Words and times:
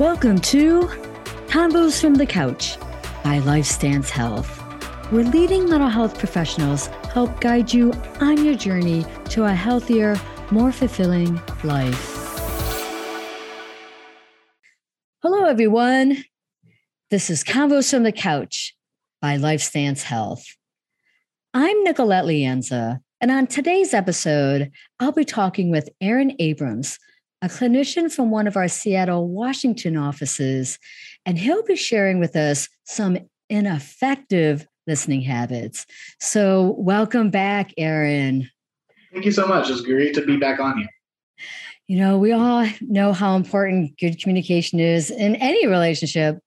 Welcome 0.00 0.38
to 0.38 0.84
Convos 1.48 2.00
from 2.00 2.14
the 2.14 2.24
Couch 2.24 2.78
by 3.22 3.38
LifeStance 3.40 4.08
Health, 4.08 4.48
where 5.12 5.24
leading 5.24 5.68
mental 5.68 5.90
health 5.90 6.18
professionals 6.18 6.86
help 7.12 7.38
guide 7.42 7.70
you 7.70 7.92
on 8.18 8.42
your 8.42 8.54
journey 8.54 9.04
to 9.28 9.44
a 9.44 9.52
healthier, 9.52 10.18
more 10.50 10.72
fulfilling 10.72 11.38
life. 11.64 12.16
Hello, 15.22 15.44
everyone. 15.44 16.24
This 17.10 17.28
is 17.28 17.44
Convos 17.44 17.90
from 17.90 18.02
the 18.02 18.10
Couch 18.10 18.74
by 19.20 19.36
LifeStance 19.36 20.00
Health. 20.00 20.46
I'm 21.52 21.84
Nicolette 21.84 22.24
Lienza, 22.24 23.02
and 23.20 23.30
on 23.30 23.46
today's 23.46 23.92
episode, 23.92 24.70
I'll 24.98 25.12
be 25.12 25.26
talking 25.26 25.70
with 25.70 25.90
Aaron 26.00 26.36
Abrams 26.38 26.98
a 27.42 27.48
clinician 27.48 28.12
from 28.12 28.30
one 28.30 28.46
of 28.46 28.56
our 28.56 28.68
Seattle, 28.68 29.28
Washington 29.28 29.96
offices, 29.96 30.78
and 31.24 31.38
he'll 31.38 31.62
be 31.62 31.76
sharing 31.76 32.18
with 32.18 32.36
us 32.36 32.68
some 32.84 33.18
ineffective 33.48 34.66
listening 34.86 35.22
habits. 35.22 35.86
So, 36.20 36.74
welcome 36.78 37.30
back, 37.30 37.72
Aaron. 37.78 38.50
Thank 39.12 39.24
you 39.24 39.32
so 39.32 39.46
much. 39.46 39.70
It's 39.70 39.80
great 39.80 40.14
to 40.14 40.24
be 40.24 40.36
back 40.36 40.60
on 40.60 40.78
here. 40.78 40.88
You 41.88 41.98
know, 41.98 42.18
we 42.18 42.32
all 42.32 42.66
know 42.80 43.12
how 43.12 43.34
important 43.34 43.98
good 43.98 44.20
communication 44.20 44.78
is 44.78 45.10
in 45.10 45.34
any 45.36 45.66
relationship, 45.66 46.38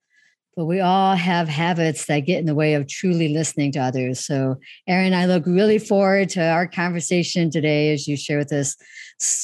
but 0.55 0.65
we 0.65 0.79
all 0.79 1.15
have 1.15 1.49
habits 1.49 2.05
that 2.05 2.21
get 2.21 2.39
in 2.39 2.45
the 2.45 2.55
way 2.55 2.75
of 2.75 2.87
truly 2.87 3.29
listening 3.29 3.71
to 3.73 3.79
others. 3.79 4.25
So, 4.25 4.55
Aaron, 4.87 5.13
I 5.13 5.25
look 5.25 5.45
really 5.45 5.79
forward 5.79 6.29
to 6.29 6.41
our 6.48 6.67
conversation 6.67 7.49
today 7.49 7.93
as 7.93 8.07
you 8.07 8.15
share 8.15 8.37
with 8.37 8.53
us 8.53 8.77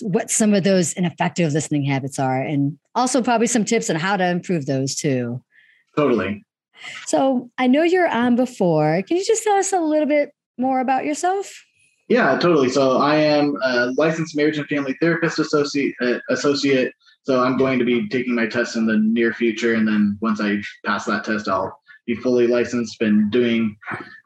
what 0.01 0.29
some 0.29 0.53
of 0.53 0.63
those 0.63 0.93
ineffective 0.93 1.53
listening 1.53 1.83
habits 1.85 2.19
are, 2.19 2.41
and 2.41 2.77
also 2.95 3.21
probably 3.21 3.47
some 3.47 3.65
tips 3.65 3.89
on 3.89 3.95
how 3.95 4.17
to 4.17 4.27
improve 4.27 4.65
those 4.65 4.95
too. 4.95 5.41
Totally. 5.95 6.45
So, 7.05 7.49
I 7.57 7.67
know 7.67 7.83
you're 7.83 8.07
on 8.07 8.35
before. 8.35 9.03
Can 9.07 9.17
you 9.17 9.25
just 9.25 9.43
tell 9.43 9.55
us 9.55 9.73
a 9.73 9.79
little 9.79 10.07
bit 10.07 10.31
more 10.57 10.79
about 10.79 11.05
yourself? 11.05 11.65
Yeah, 12.07 12.39
totally. 12.39 12.69
So, 12.69 12.99
I 12.99 13.15
am 13.15 13.57
a 13.63 13.91
licensed 13.97 14.35
marriage 14.35 14.57
and 14.57 14.67
family 14.67 14.95
therapist 15.01 15.39
associate. 15.39 15.93
Uh, 16.01 16.19
associate 16.29 16.93
so 17.29 17.43
I'm 17.43 17.57
going 17.57 17.77
to 17.77 17.85
be 17.85 18.07
taking 18.09 18.33
my 18.33 18.47
test 18.47 18.75
in 18.75 18.85
the 18.85 18.97
near 18.97 19.33
future, 19.33 19.75
and 19.75 19.87
then 19.87 20.17
once 20.21 20.41
I 20.41 20.57
pass 20.83 21.05
that 21.05 21.23
test, 21.23 21.47
I'll 21.47 21.79
be 22.07 22.15
fully 22.15 22.47
licensed. 22.47 22.97
Been 22.99 23.29
doing 23.29 23.77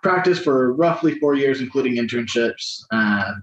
practice 0.01 0.39
for 0.39 0.73
roughly 0.73 1.19
four 1.19 1.35
years, 1.35 1.59
including 1.59 1.95
internships. 1.95 2.83
Uh, 2.91 3.33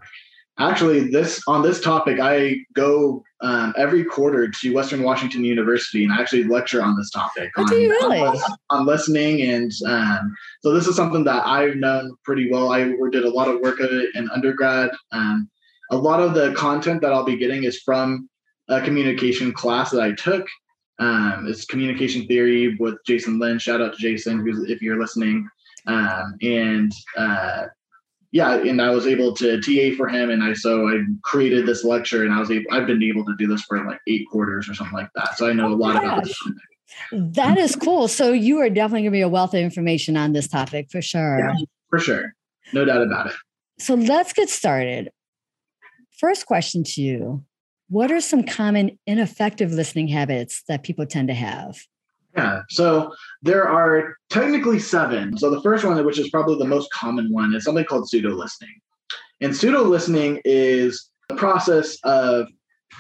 actually, 0.61 1.11
this 1.11 1.43
on 1.47 1.63
this 1.63 1.81
topic, 1.81 2.21
I 2.21 2.57
go 2.75 3.23
um, 3.41 3.73
every 3.77 4.05
quarter 4.05 4.49
to 4.49 4.75
Western 4.75 5.03
Washington 5.03 5.45
University, 5.45 6.05
and 6.05 6.13
I 6.13 6.21
actually 6.21 6.45
lecture 6.45 6.83
on 6.83 6.97
this 6.97 7.11
topic. 7.11 7.51
Oh, 7.57 7.63
on, 7.63 7.69
do 7.69 7.77
you 7.77 7.91
really? 7.91 8.21
On, 8.21 8.37
on 8.71 8.87
listening, 8.87 9.43
and 9.43 9.73
um, 9.87 10.37
so 10.63 10.73
this 10.73 10.87
is 10.87 10.97
something 10.97 11.25
that 11.25 11.47
I've 11.47 11.77
known 11.77 12.17
pretty 12.25 12.51
well. 12.51 12.73
I 12.73 12.85
did 13.11 13.25
a 13.25 13.31
lot 13.31 13.49
of 13.49 13.61
work 13.61 13.81
of 13.81 13.91
it 13.91 14.15
in 14.15 14.31
undergrad. 14.31 14.91
Um, 15.13 15.49
a 15.91 15.97
lot 15.97 16.21
of 16.21 16.35
the 16.35 16.53
content 16.55 17.01
that 17.03 17.13
I'll 17.13 17.25
be 17.25 17.37
getting 17.37 17.65
is 17.65 17.81
from 17.81 18.29
a 18.69 18.81
communication 18.81 19.53
class 19.53 19.91
that 19.91 20.01
I 20.01 20.13
took. 20.13 20.47
Um, 20.99 21.47
it's 21.49 21.65
communication 21.65 22.27
theory 22.27 22.77
with 22.79 22.97
Jason 23.07 23.39
Lynn. 23.39 23.59
Shout 23.59 23.81
out 23.81 23.95
to 23.95 23.99
Jason, 23.99 24.47
if 24.69 24.83
you're 24.83 25.01
listening. 25.01 25.49
Um, 25.87 26.37
and 26.43 26.93
uh, 27.17 27.65
yeah, 28.33 28.55
and 28.55 28.81
I 28.81 28.91
was 28.91 29.07
able 29.07 29.35
to 29.37 29.61
TA 29.61 29.97
for 29.97 30.09
him, 30.09 30.31
and 30.31 30.43
I 30.43 30.53
so 30.53 30.89
I 30.89 31.03
created 31.23 31.67
this 31.67 31.85
lecture, 31.85 32.25
and 32.25 32.33
I 32.33 32.39
was 32.39 32.51
able. 32.51 32.67
I've 32.71 32.87
been 32.87 33.03
able 33.03 33.25
to 33.25 33.35
do 33.37 33.47
this 33.47 33.63
for 33.63 33.85
like 33.85 33.99
eight 34.07 34.27
quarters 34.31 34.69
or 34.69 34.75
something 34.75 34.97
like 34.97 35.11
that. 35.17 35.37
So 35.37 35.49
I 35.49 35.53
know 35.53 35.69
oh, 35.69 35.75
a 35.75 35.77
lot 35.77 35.95
gosh. 35.95 36.05
about 36.05 36.25
this. 36.25 36.39
That 37.13 37.59
is 37.59 37.77
cool. 37.77 38.09
So 38.09 38.33
you 38.33 38.59
are 38.59 38.69
definitely 38.71 39.03
going 39.03 39.13
to 39.13 39.17
be 39.17 39.21
a 39.21 39.29
wealth 39.29 39.55
of 39.55 39.61
information 39.61 40.17
on 40.17 40.33
this 40.33 40.49
topic 40.49 40.89
for 40.91 41.03
sure. 41.03 41.39
Yeah, 41.39 41.55
for 41.89 41.99
sure, 41.99 42.35
no 42.73 42.85
doubt 42.85 43.03
about 43.03 43.29
it. 43.29 43.35
So 43.79 43.95
let's 43.95 44.33
get 44.33 44.49
started. 44.49 45.11
First 46.19 46.47
question 46.47 46.85
to 46.85 47.03
you 47.03 47.45
what 47.89 48.13
are 48.13 48.21
some 48.21 48.45
common 48.45 48.97
ineffective 49.09 49.73
listening 49.73 50.07
habits 50.07 50.63
that 50.69 50.85
people 50.85 51.05
tend 51.07 51.27
to 51.27 51.35
have? 51.35 51.77
Yeah, 52.37 52.63
so 52.69 53.13
there 53.43 53.69
are 53.69 54.17
technically 54.29 54.79
seven. 54.79 55.37
So 55.37 55.51
the 55.51 55.63
first 55.63 55.85
one, 55.85 56.05
which 56.05 56.19
is 56.19 56.31
probably 56.31 56.59
the 56.59 56.65
most 56.65 56.91
common 56.93 57.33
one, 57.33 57.55
is 57.55 57.65
something 57.65 57.85
called 57.85 58.09
pseudo 58.09 58.31
listening. 58.31 58.81
And 59.41 59.57
pseudo 59.57 59.83
listening 59.83 60.41
is 60.45 61.11
the 61.29 61.35
process 61.35 61.99
of 62.05 62.47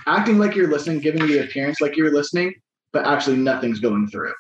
acting 0.07 0.39
like 0.39 0.55
you're 0.55 0.71
listening, 0.71 1.01
giving 1.01 1.27
the 1.27 1.45
appearance 1.45 1.81
like 1.81 1.97
you're 1.97 2.13
listening, 2.13 2.55
but 2.93 3.07
actually 3.07 3.37
nothing's 3.37 3.81
going 3.81 4.09
through. 4.09 4.33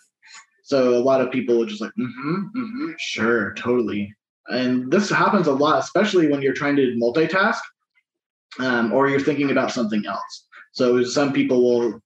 So 0.64 0.96
a 0.96 1.02
lot 1.02 1.20
of 1.20 1.30
people 1.30 1.62
are 1.62 1.66
just 1.66 1.80
like, 1.80 1.92
mm-hmm, 1.98 2.34
mm-hmm, 2.56 2.90
sure, 2.98 3.54
totally. 3.54 4.14
And 4.48 4.90
this 4.90 5.10
happens 5.10 5.46
a 5.46 5.52
lot, 5.52 5.82
especially 5.82 6.28
when 6.28 6.42
you're 6.42 6.52
trying 6.54 6.76
to 6.76 6.96
multitask 7.00 7.58
um, 8.58 8.92
or 8.92 9.08
you're 9.08 9.20
thinking 9.20 9.50
about 9.50 9.72
something 9.72 10.04
else. 10.06 10.46
So 10.72 11.02
some 11.04 11.32
people 11.32 11.62
will 11.62 12.00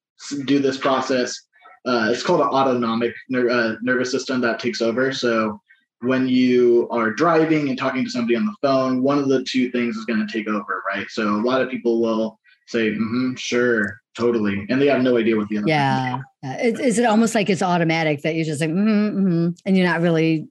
do 0.44 0.58
this 0.58 0.78
process. 0.78 1.38
Uh, 1.86 2.08
it's 2.10 2.22
called 2.22 2.40
an 2.40 2.48
autonomic 2.48 3.14
ner- 3.28 3.50
uh, 3.50 3.76
nervous 3.82 4.10
system 4.10 4.40
that 4.40 4.58
takes 4.58 4.80
over. 4.80 5.12
So 5.12 5.60
when 6.00 6.28
you 6.28 6.88
are 6.90 7.10
driving 7.10 7.68
and 7.68 7.78
talking 7.78 8.04
to 8.04 8.10
somebody 8.10 8.36
on 8.36 8.46
the 8.46 8.54
phone, 8.62 9.02
one 9.02 9.18
of 9.18 9.28
the 9.28 9.44
two 9.44 9.70
things 9.70 9.96
is 9.96 10.04
going 10.04 10.26
to 10.26 10.32
take 10.32 10.48
over, 10.48 10.82
right? 10.88 11.06
So 11.10 11.28
a 11.28 11.42
lot 11.42 11.60
of 11.60 11.70
people 11.70 12.00
will 12.00 12.38
say, 12.66 12.90
mm-hmm, 12.90 13.34
"Sure, 13.34 14.00
totally," 14.16 14.66
and 14.68 14.80
they 14.80 14.86
have 14.86 15.02
no 15.02 15.18
idea 15.18 15.36
what 15.36 15.48
the 15.48 15.58
other. 15.58 15.68
Yeah, 15.68 16.20
is, 16.62 16.80
is 16.80 16.98
it 16.98 17.04
almost 17.04 17.34
like 17.34 17.50
it's 17.50 17.62
automatic 17.62 18.22
that 18.22 18.34
you're 18.34 18.44
just 18.44 18.60
like, 18.60 18.70
mm-hmm, 18.70 19.18
mm-hmm, 19.18 19.48
and 19.66 19.76
you're 19.76 19.86
not 19.86 20.00
really 20.00 20.48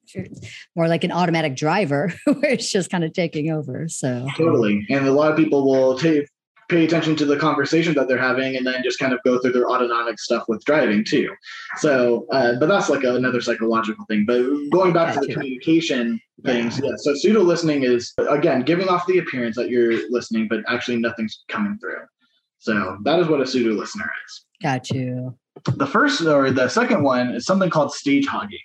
more 0.75 0.87
like 0.87 1.03
an 1.03 1.11
automatic 1.11 1.55
driver 1.55 2.13
where 2.25 2.51
it's 2.51 2.69
just 2.69 2.89
kind 2.89 3.03
of 3.03 3.13
taking 3.13 3.51
over. 3.51 3.87
So 3.87 4.27
totally, 4.37 4.85
and 4.89 5.07
a 5.07 5.11
lot 5.11 5.31
of 5.31 5.37
people 5.37 5.65
will 5.65 5.97
take 5.97 6.27
pay 6.69 6.85
attention 6.85 7.15
to 7.17 7.25
the 7.25 7.37
conversation 7.37 7.93
that 7.95 8.07
they're 8.07 8.17
having 8.17 8.55
and 8.55 8.65
then 8.65 8.81
just 8.83 8.99
kind 8.99 9.13
of 9.13 9.19
go 9.23 9.39
through 9.39 9.51
their 9.51 9.69
autonomic 9.69 10.19
stuff 10.19 10.43
with 10.47 10.63
driving 10.65 11.03
too. 11.03 11.29
So 11.77 12.25
uh, 12.31 12.53
but 12.59 12.67
that's 12.67 12.89
like 12.89 13.03
another 13.03 13.41
psychological 13.41 14.05
thing. 14.05 14.25
But 14.25 14.43
going 14.71 14.93
back 14.93 15.13
to 15.13 15.19
the 15.19 15.33
communication 15.33 16.19
things 16.43 16.81
yeah 16.83 16.89
so 16.97 17.13
pseudo 17.13 17.41
listening 17.41 17.83
is 17.83 18.11
again 18.29 18.63
giving 18.63 18.89
off 18.89 19.05
the 19.05 19.19
appearance 19.19 19.55
that 19.55 19.69
you're 19.69 20.09
listening 20.09 20.47
but 20.49 20.59
actually 20.67 20.97
nothing's 20.97 21.43
coming 21.47 21.77
through. 21.79 22.01
So 22.59 22.97
that 23.03 23.19
is 23.19 23.27
what 23.27 23.41
a 23.41 23.45
pseudo 23.45 23.73
listener 23.73 24.09
is. 24.25 24.45
Got 24.61 24.89
you. 24.89 25.37
The 25.75 25.85
first 25.85 26.21
or 26.21 26.49
the 26.51 26.69
second 26.69 27.03
one 27.03 27.35
is 27.35 27.45
something 27.45 27.69
called 27.69 27.93
stage 27.93 28.25
hogging 28.25 28.59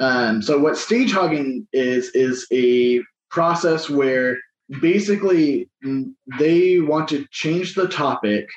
um, 0.00 0.40
so 0.40 0.58
what 0.58 0.78
stage 0.78 1.12
hogging 1.12 1.68
is 1.72 2.10
is 2.14 2.46
a 2.52 3.02
process 3.30 3.88
where 3.88 4.38
basically 4.80 5.68
they 6.38 6.80
want 6.80 7.08
to 7.08 7.26
change 7.30 7.74
the 7.74 7.88
topic 7.88 8.48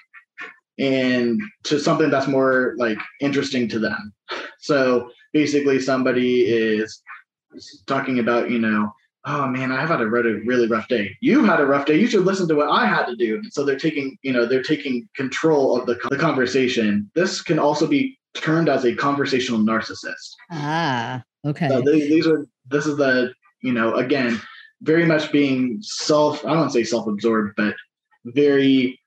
and 0.79 1.41
to 1.63 1.79
something 1.79 2.09
that's 2.09 2.28
more 2.28 2.75
like 2.78 2.97
interesting 3.19 3.68
to 3.69 3.79
them. 3.79 4.13
So 4.59 5.09
basically 5.34 5.79
somebody 5.79 6.46
is 6.46 7.01
talking 7.85 8.19
about, 8.19 8.50
you 8.50 8.59
know, 8.59 8.91
oh 9.25 9.47
man, 9.47 9.72
I've 9.72 9.90
had 9.90 10.01
a 10.01 10.07
really 10.07 10.68
rough 10.68 10.88
day. 10.88 11.16
You've 11.22 11.46
had 11.46 11.62
a 11.62 11.66
rough 11.66 11.85
day. 11.85 12.00
You 12.00 12.07
should 12.07 12.25
listen 12.25 12.47
to 12.50 12.56
what 12.56 12.69
I 12.69 12.85
had 12.85 13.06
to 13.06 13.16
do. 13.16 13.35
And 13.35 13.53
so 13.53 13.63
they're 13.63 13.78
taking, 13.78 14.18
you 14.22 14.34
know, 14.34 14.45
they're 14.45 14.63
taking 14.63 15.07
control 15.16 15.80
of 15.80 15.85
the, 15.85 15.97
the 16.09 16.18
conversation. 16.18 17.09
This 17.16 17.41
can 17.41 17.59
also 17.59 17.88
be 17.88 18.18
termed 18.34 18.68
as 18.68 18.84
a 18.84 18.95
conversational 18.95 19.62
narcissist. 19.62 20.34
Ah, 20.51 21.24
okay. 21.45 21.69
So 21.69 21.81
these 21.81 22.28
are, 22.28 22.47
this 22.68 22.85
is 22.85 22.97
the, 22.97 23.34
you 23.62 23.72
know, 23.72 23.95
again, 23.95 24.41
very 24.83 25.05
much 25.05 25.31
being 25.31 25.79
self, 25.81 26.45
I 26.45 26.53
don't 26.53 26.69
say 26.69 26.83
self 26.83 27.07
absorbed, 27.07 27.53
but 27.57 27.73
very, 28.25 28.99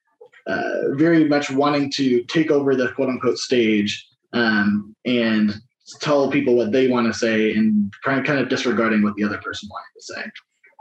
uh, 0.46 0.92
very 0.92 1.24
much 1.28 1.50
wanting 1.50 1.90
to 1.92 2.24
take 2.24 2.50
over 2.50 2.74
the 2.74 2.92
quote 2.92 3.08
unquote 3.08 3.38
stage 3.38 4.06
um, 4.32 4.94
and 5.04 5.54
tell 6.00 6.30
people 6.30 6.56
what 6.56 6.72
they 6.72 6.88
want 6.88 7.06
to 7.06 7.16
say 7.16 7.54
and 7.54 7.92
kind 8.02 8.28
of 8.28 8.48
disregarding 8.48 9.02
what 9.02 9.14
the 9.14 9.24
other 9.24 9.38
person 9.38 9.68
wanted 9.70 9.92
to 9.94 10.02
say. 10.02 10.30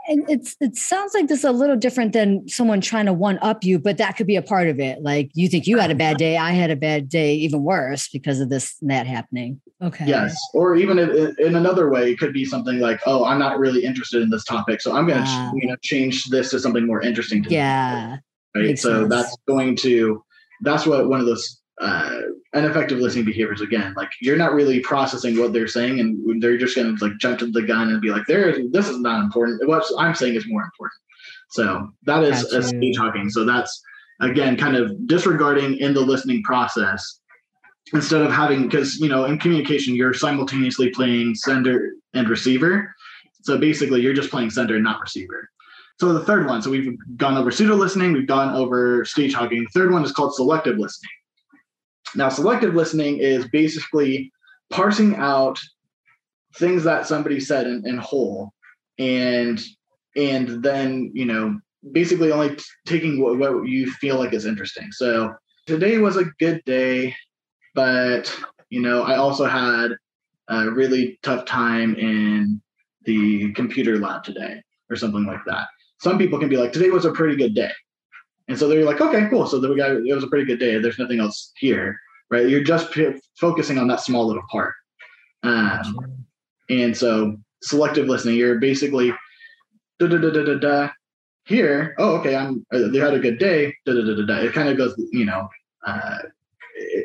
And 0.08 0.28
it's 0.28 0.56
it 0.60 0.76
sounds 0.76 1.14
like 1.14 1.26
this 1.26 1.40
is 1.40 1.44
a 1.44 1.52
little 1.52 1.76
different 1.76 2.12
than 2.12 2.48
someone 2.48 2.80
trying 2.80 3.06
to 3.06 3.12
one 3.12 3.38
up 3.42 3.64
you, 3.64 3.78
but 3.78 3.98
that 3.98 4.16
could 4.16 4.26
be 4.26 4.36
a 4.36 4.42
part 4.42 4.68
of 4.68 4.78
it. 4.78 5.02
Like 5.02 5.30
you 5.34 5.48
think 5.48 5.66
you 5.66 5.78
had 5.78 5.90
a 5.90 5.94
bad 5.94 6.16
day, 6.16 6.36
I 6.36 6.52
had 6.52 6.70
a 6.70 6.76
bad 6.76 7.08
day, 7.08 7.34
even 7.34 7.64
worse 7.64 8.08
because 8.08 8.40
of 8.40 8.48
this 8.48 8.76
and 8.80 8.90
that 8.90 9.06
happening. 9.06 9.60
Okay. 9.82 10.06
Yes. 10.06 10.38
Or 10.54 10.76
even 10.76 10.98
in, 10.98 11.34
in 11.38 11.56
another 11.56 11.90
way, 11.90 12.12
it 12.12 12.18
could 12.18 12.32
be 12.32 12.44
something 12.44 12.78
like, 12.78 13.00
oh, 13.06 13.24
I'm 13.24 13.38
not 13.38 13.58
really 13.58 13.84
interested 13.84 14.22
in 14.22 14.30
this 14.30 14.44
topic. 14.44 14.80
So 14.80 14.94
I'm 14.96 15.06
going 15.06 15.22
to, 15.22 15.28
uh, 15.28 15.52
you 15.54 15.68
know, 15.68 15.76
change 15.82 16.24
this 16.26 16.50
to 16.50 16.60
something 16.60 16.86
more 16.86 17.02
interesting 17.02 17.42
to 17.42 17.50
yeah, 17.50 18.18
me. 18.54 18.68
Right. 18.68 18.78
So 18.78 19.00
sense. 19.00 19.10
that's 19.10 19.36
going 19.46 19.76
to, 19.76 20.22
that's 20.62 20.86
what 20.86 21.08
one 21.08 21.20
of 21.20 21.26
those 21.26 21.60
uh, 21.80 22.20
ineffective 22.54 22.98
listening 22.98 23.24
behaviors 23.24 23.60
again. 23.60 23.94
Like 23.96 24.10
you're 24.20 24.36
not 24.36 24.54
really 24.54 24.80
processing 24.80 25.38
what 25.38 25.52
they're 25.52 25.68
saying 25.68 26.00
and 26.00 26.42
they're 26.42 26.56
just 26.56 26.74
going 26.74 26.96
to 26.96 27.04
like 27.04 27.18
jump 27.18 27.38
to 27.40 27.50
the 27.50 27.62
gun 27.62 27.90
and 27.90 28.00
be 28.00 28.10
like 28.10 28.26
there 28.26 28.56
this 28.70 28.88
is 28.88 28.98
not 29.00 29.22
important. 29.22 29.66
What 29.68 29.84
i'm 29.98 30.14
saying 30.14 30.34
is 30.34 30.46
more 30.46 30.62
important. 30.62 31.00
So 31.50 31.90
that 32.04 32.22
is 32.24 32.44
a 32.52 32.62
stage 32.62 32.96
hogging 32.96 33.30
so 33.30 33.44
that's 33.44 33.82
again 34.20 34.56
kind 34.56 34.76
of 34.76 35.06
disregarding 35.06 35.76
in 35.76 35.94
the 35.94 36.00
listening 36.00 36.42
process 36.42 37.20
instead 37.92 38.22
of 38.22 38.32
having 38.32 38.62
because 38.62 38.96
you 38.96 39.08
know 39.08 39.26
in 39.26 39.38
communication 39.38 39.94
you're 39.94 40.14
simultaneously 40.14 40.90
playing 40.90 41.34
sender 41.34 41.92
and 42.14 42.28
receiver. 42.28 42.94
So 43.42 43.58
basically 43.58 44.00
you're 44.00 44.14
just 44.14 44.30
playing 44.30 44.50
sender 44.50 44.76
and 44.76 44.84
not 44.84 45.00
receiver. 45.00 45.50
So 46.00 46.12
the 46.12 46.24
third 46.24 46.46
one 46.46 46.62
so 46.62 46.70
we've 46.70 46.96
gone 47.16 47.36
over 47.36 47.50
pseudo 47.50 47.74
listening 47.74 48.14
we've 48.14 48.26
gone 48.26 48.54
over 48.54 49.04
stage 49.04 49.34
hogging 49.34 49.64
the 49.64 49.78
third 49.78 49.92
one 49.92 50.04
is 50.04 50.12
called 50.12 50.34
selective 50.34 50.78
listening 50.78 51.10
now 52.16 52.28
selective 52.28 52.74
listening 52.74 53.18
is 53.18 53.48
basically 53.48 54.32
parsing 54.70 55.16
out 55.16 55.60
things 56.56 56.84
that 56.84 57.06
somebody 57.06 57.38
said 57.38 57.66
in, 57.66 57.86
in 57.86 57.98
whole 57.98 58.52
and 58.98 59.62
and 60.16 60.62
then 60.62 61.10
you 61.14 61.24
know 61.24 61.58
basically 61.92 62.32
only 62.32 62.56
t- 62.56 62.64
taking 62.86 63.20
what, 63.20 63.38
what 63.38 63.68
you 63.68 63.90
feel 63.92 64.18
like 64.18 64.32
is 64.32 64.46
interesting 64.46 64.90
so 64.90 65.32
today 65.66 65.98
was 65.98 66.16
a 66.16 66.24
good 66.38 66.62
day 66.64 67.14
but 67.74 68.34
you 68.70 68.80
know, 68.80 69.02
I 69.02 69.16
also 69.16 69.44
had 69.44 69.92
a 70.48 70.70
really 70.70 71.18
tough 71.22 71.44
time 71.44 71.94
in 71.96 72.60
the 73.04 73.52
computer 73.52 73.98
lab 73.98 74.24
today 74.24 74.62
or 74.90 74.96
something 74.96 75.24
like 75.24 75.44
that. 75.46 75.68
Some 76.00 76.18
people 76.18 76.38
can 76.38 76.48
be 76.48 76.56
like, 76.56 76.72
today 76.72 76.90
was 76.90 77.04
a 77.04 77.12
pretty 77.12 77.36
good 77.36 77.54
day. 77.54 77.70
And 78.48 78.58
so 78.58 78.68
they're 78.68 78.84
like, 78.84 79.00
okay, 79.00 79.28
cool. 79.28 79.46
So 79.46 79.60
then 79.60 79.70
we 79.70 79.76
got 79.76 79.90
it 79.90 80.14
was 80.14 80.24
a 80.24 80.28
pretty 80.28 80.44
good 80.44 80.60
day. 80.60 80.78
There's 80.78 80.98
nothing 80.98 81.20
else 81.20 81.52
here, 81.56 81.98
right? 82.30 82.48
You're 82.48 82.64
just 82.64 82.90
p- 82.90 83.20
focusing 83.38 83.78
on 83.78 83.88
that 83.88 84.00
small 84.00 84.26
little 84.26 84.42
part. 84.50 84.74
Um, 85.42 86.24
and 86.68 86.96
so 86.96 87.36
selective 87.62 88.06
listening, 88.06 88.36
you're 88.36 88.58
basically 88.58 89.12
da 89.98 90.08
da 90.08 90.18
da 90.18 90.30
da 90.30 90.44
da 90.44 90.58
da. 90.58 90.88
Here, 91.44 91.94
oh, 91.98 92.16
okay, 92.16 92.34
I'm. 92.34 92.66
Uh, 92.72 92.88
they 92.88 92.98
had 92.98 93.14
a 93.14 93.20
good 93.20 93.38
day. 93.38 93.72
Da 93.84 93.92
da 93.92 94.00
da 94.00 94.16
da 94.16 94.26
da. 94.26 94.38
It 94.38 94.52
kind 94.52 94.68
of 94.68 94.76
goes, 94.76 95.00
you 95.12 95.24
know, 95.24 95.48
uh, 95.86 96.18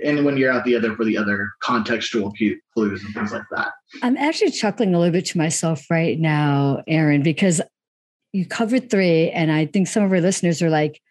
and 0.03 0.25
when 0.25 0.37
you're 0.37 0.51
out 0.51 0.65
the 0.65 0.75
other 0.75 0.95
for 0.95 1.05
the 1.05 1.17
other 1.17 1.51
contextual 1.63 2.33
clues 2.73 3.03
and 3.03 3.13
things 3.13 3.31
like 3.31 3.43
that. 3.51 3.71
I'm 4.01 4.17
actually 4.17 4.51
chuckling 4.51 4.95
a 4.95 4.99
little 4.99 5.11
bit 5.11 5.27
to 5.27 5.37
myself 5.37 5.85
right 5.89 6.19
now, 6.19 6.83
Aaron, 6.87 7.21
because 7.21 7.61
you 8.33 8.45
covered 8.45 8.89
three, 8.89 9.29
and 9.29 9.51
I 9.51 9.65
think 9.65 9.87
some 9.87 10.03
of 10.03 10.11
our 10.11 10.21
listeners 10.21 10.61
are 10.61 10.69
like, 10.69 11.01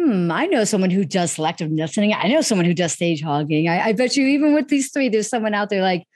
hmm, 0.00 0.30
I 0.30 0.46
know 0.46 0.64
someone 0.64 0.90
who 0.90 1.04
does 1.04 1.32
selective 1.32 1.70
listening. 1.70 2.14
I 2.14 2.28
know 2.28 2.40
someone 2.40 2.64
who 2.64 2.74
does 2.74 2.92
stage 2.92 3.22
hogging. 3.22 3.68
I, 3.68 3.88
I 3.88 3.92
bet 3.92 4.16
you, 4.16 4.26
even 4.26 4.54
with 4.54 4.68
these 4.68 4.90
three, 4.90 5.08
there's 5.08 5.28
someone 5.28 5.54
out 5.54 5.70
there 5.70 5.82
like, 5.82 6.06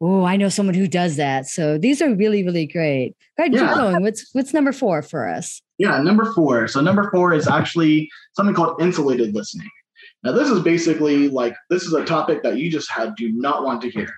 oh, 0.00 0.24
I 0.24 0.36
know 0.36 0.48
someone 0.48 0.74
who 0.74 0.88
does 0.88 1.16
that. 1.16 1.46
So 1.46 1.78
these 1.78 2.02
are 2.02 2.14
really, 2.14 2.44
really 2.44 2.66
great. 2.66 3.14
Go 3.36 3.44
ahead, 3.44 3.54
yeah. 3.54 3.68
keep 3.68 3.76
going. 3.76 4.02
What's 4.02 4.34
what's 4.34 4.54
number 4.54 4.72
four 4.72 5.02
for 5.02 5.28
us? 5.28 5.62
Yeah, 5.78 6.00
number 6.00 6.32
four. 6.32 6.68
So 6.68 6.80
number 6.80 7.10
four 7.10 7.34
is 7.34 7.48
actually 7.48 8.10
something 8.34 8.54
called 8.54 8.80
insulated 8.80 9.34
listening. 9.34 9.70
Now, 10.22 10.32
this 10.32 10.48
is 10.48 10.60
basically 10.60 11.28
like 11.28 11.54
this 11.70 11.82
is 11.82 11.92
a 11.92 12.04
topic 12.04 12.42
that 12.42 12.56
you 12.56 12.70
just 12.70 12.90
have 12.90 13.16
do 13.16 13.30
not 13.32 13.64
want 13.64 13.82
to 13.82 13.90
hear. 13.90 14.12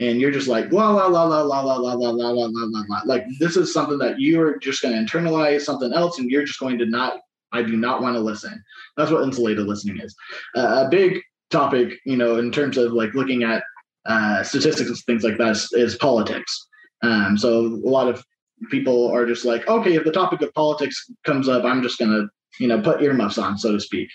And 0.00 0.20
you're 0.20 0.30
just 0.30 0.46
like, 0.46 0.70
la 0.70 0.90
la 0.90 1.06
la 1.06 1.24
la 1.24 1.42
la 1.42 1.60
la 1.60 1.74
la 1.74 1.92
la 1.94 2.10
la 2.10 2.30
la 2.30 2.30
la 2.30 2.46
la 2.46 2.84
la. 2.88 3.02
Like 3.04 3.24
this 3.40 3.56
is 3.56 3.72
something 3.72 3.98
that 3.98 4.20
you're 4.20 4.58
just 4.58 4.80
going 4.80 4.94
to 4.94 5.00
internalize 5.12 5.62
something 5.62 5.92
else, 5.92 6.20
and 6.20 6.30
you're 6.30 6.44
just 6.44 6.60
going 6.60 6.78
to 6.78 6.86
not. 6.86 7.20
I 7.52 7.62
do 7.62 7.76
not 7.76 8.02
want 8.02 8.14
to 8.16 8.20
listen. 8.20 8.62
That's 8.96 9.10
what 9.10 9.22
insulated 9.22 9.66
listening 9.66 10.00
is. 10.00 10.14
Uh, 10.56 10.84
a 10.86 10.88
big 10.90 11.20
topic, 11.50 11.98
you 12.04 12.16
know, 12.16 12.36
in 12.36 12.52
terms 12.52 12.76
of 12.76 12.92
like 12.92 13.14
looking 13.14 13.42
at 13.42 13.62
uh, 14.06 14.42
statistics 14.42 14.88
and 14.88 14.98
things 14.98 15.24
like 15.24 15.38
that 15.38 15.52
is, 15.52 15.72
is 15.72 15.96
politics. 15.96 16.66
Um, 17.02 17.38
so 17.38 17.60
a 17.60 17.88
lot 17.88 18.08
of 18.08 18.24
people 18.70 19.10
are 19.10 19.26
just 19.26 19.44
like, 19.44 19.66
okay, 19.68 19.94
if 19.94 20.04
the 20.04 20.12
topic 20.12 20.42
of 20.42 20.52
politics 20.54 21.10
comes 21.24 21.48
up, 21.48 21.64
I'm 21.64 21.82
just 21.82 21.98
going 21.98 22.10
to, 22.10 22.28
you 22.60 22.68
know, 22.68 22.80
put 22.80 23.02
earmuffs 23.02 23.38
on, 23.38 23.56
so 23.56 23.72
to 23.72 23.80
speak. 23.80 24.08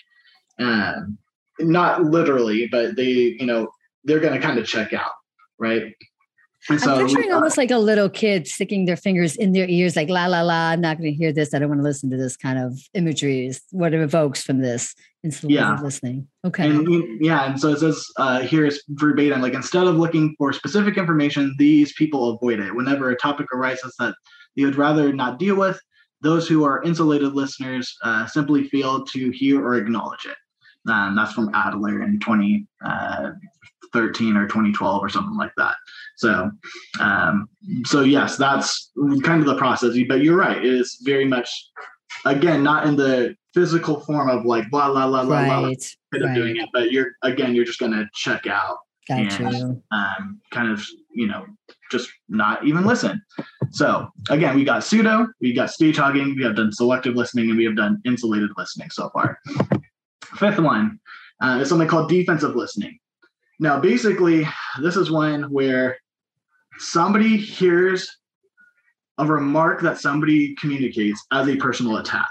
Um, 0.58 1.18
not 1.60 2.04
literally, 2.04 2.68
but 2.70 2.96
they, 2.96 3.36
you 3.38 3.46
know, 3.46 3.68
they're 4.04 4.20
going 4.20 4.34
to 4.34 4.44
kind 4.44 4.58
of 4.58 4.66
check 4.66 4.92
out, 4.92 5.12
right? 5.58 5.94
So, 6.66 6.94
I'm 6.94 7.06
picturing 7.06 7.30
uh, 7.30 7.34
almost 7.34 7.58
like 7.58 7.70
a 7.70 7.78
little 7.78 8.08
kid 8.08 8.46
sticking 8.46 8.86
their 8.86 8.96
fingers 8.96 9.36
in 9.36 9.52
their 9.52 9.68
ears, 9.68 9.96
like 9.96 10.08
la 10.08 10.26
la 10.26 10.40
la. 10.40 10.70
I'm 10.70 10.80
not 10.80 10.96
going 10.96 11.10
to 11.10 11.16
hear 11.16 11.30
this. 11.30 11.52
I 11.52 11.58
don't 11.58 11.68
want 11.68 11.80
to 11.80 11.84
listen 11.84 12.08
to 12.10 12.16
this 12.16 12.38
kind 12.38 12.58
of 12.58 12.78
imagery. 12.94 13.46
Is 13.46 13.60
what 13.70 13.92
it 13.92 14.00
evokes 14.00 14.42
from 14.42 14.60
this 14.60 14.94
instead 15.22 15.50
yeah. 15.50 15.74
of 15.74 15.82
listening. 15.82 16.26
Okay. 16.46 16.68
And, 16.68 17.20
yeah, 17.20 17.44
and 17.44 17.60
so 17.60 17.68
it 17.68 17.80
says 17.80 18.06
uh, 18.18 18.40
here 18.40 18.64
is 18.64 18.82
verbatim. 18.90 19.42
Like 19.42 19.54
instead 19.54 19.86
of 19.86 19.96
looking 19.96 20.34
for 20.38 20.52
specific 20.52 20.96
information, 20.96 21.54
these 21.58 21.92
people 21.94 22.30
avoid 22.30 22.60
it. 22.60 22.74
Whenever 22.74 23.10
a 23.10 23.16
topic 23.16 23.46
arises 23.52 23.94
that 23.98 24.14
they 24.56 24.64
would 24.64 24.76
rather 24.76 25.12
not 25.12 25.38
deal 25.38 25.56
with, 25.56 25.78
those 26.22 26.48
who 26.48 26.64
are 26.64 26.82
insulated 26.82 27.34
listeners 27.34 27.94
uh, 28.02 28.26
simply 28.26 28.68
fail 28.68 29.04
to 29.04 29.30
hear 29.30 29.64
or 29.64 29.74
acknowledge 29.74 30.24
it. 30.24 30.36
Um, 30.90 31.16
that's 31.16 31.32
from 31.32 31.50
Adler 31.54 32.02
in 32.02 32.20
20, 32.20 32.66
uh, 32.84 33.30
or 34.02 34.46
2012 34.46 35.02
or 35.02 35.08
something 35.08 35.36
like 35.36 35.52
that. 35.56 35.74
So, 36.16 36.50
um, 37.00 37.48
so 37.84 38.02
yes, 38.02 38.36
that's 38.36 38.90
kind 39.22 39.40
of 39.40 39.46
the 39.46 39.56
process. 39.56 39.96
But 40.08 40.22
you're 40.22 40.36
right; 40.36 40.58
it 40.58 40.64
is 40.64 40.98
very 41.02 41.24
much, 41.24 41.50
again, 42.24 42.62
not 42.62 42.86
in 42.86 42.96
the 42.96 43.36
physical 43.52 44.00
form 44.00 44.28
of 44.28 44.44
like 44.44 44.70
blah 44.70 44.88
blah 44.88 45.06
blah 45.06 45.24
blah 45.24 45.38
right, 45.38 45.46
blah, 45.46 45.68
right. 46.26 46.34
doing 46.34 46.56
it. 46.56 46.68
But 46.72 46.92
you're 46.92 47.12
again, 47.22 47.54
you're 47.54 47.64
just 47.64 47.80
going 47.80 47.92
to 47.92 48.08
check 48.14 48.46
out 48.46 48.78
gotcha. 49.08 49.46
and 49.46 49.82
um, 49.90 50.40
kind 50.50 50.70
of 50.70 50.84
you 51.12 51.26
know 51.26 51.46
just 51.90 52.10
not 52.28 52.64
even 52.66 52.84
listen. 52.84 53.22
So 53.70 54.08
again, 54.30 54.56
we 54.56 54.64
got 54.64 54.84
pseudo, 54.84 55.26
we 55.40 55.52
got 55.52 55.70
stage 55.70 55.96
hogging, 55.96 56.36
we 56.36 56.44
have 56.44 56.56
done 56.56 56.72
selective 56.72 57.14
listening, 57.14 57.50
and 57.50 57.58
we 57.58 57.64
have 57.64 57.76
done 57.76 58.00
insulated 58.04 58.50
listening 58.56 58.90
so 58.90 59.10
far. 59.10 59.38
Fifth 60.36 60.58
one 60.58 60.98
uh, 61.42 61.58
is 61.60 61.68
something 61.68 61.88
called 61.88 62.08
defensive 62.08 62.56
listening. 62.56 62.98
Now, 63.64 63.80
basically, 63.80 64.46
this 64.82 64.94
is 64.94 65.10
one 65.10 65.44
where 65.44 65.96
somebody 66.76 67.38
hears 67.38 68.06
a 69.16 69.24
remark 69.24 69.80
that 69.80 69.96
somebody 69.96 70.54
communicates 70.56 71.24
as 71.32 71.48
a 71.48 71.56
personal 71.56 71.96
attack. 71.96 72.30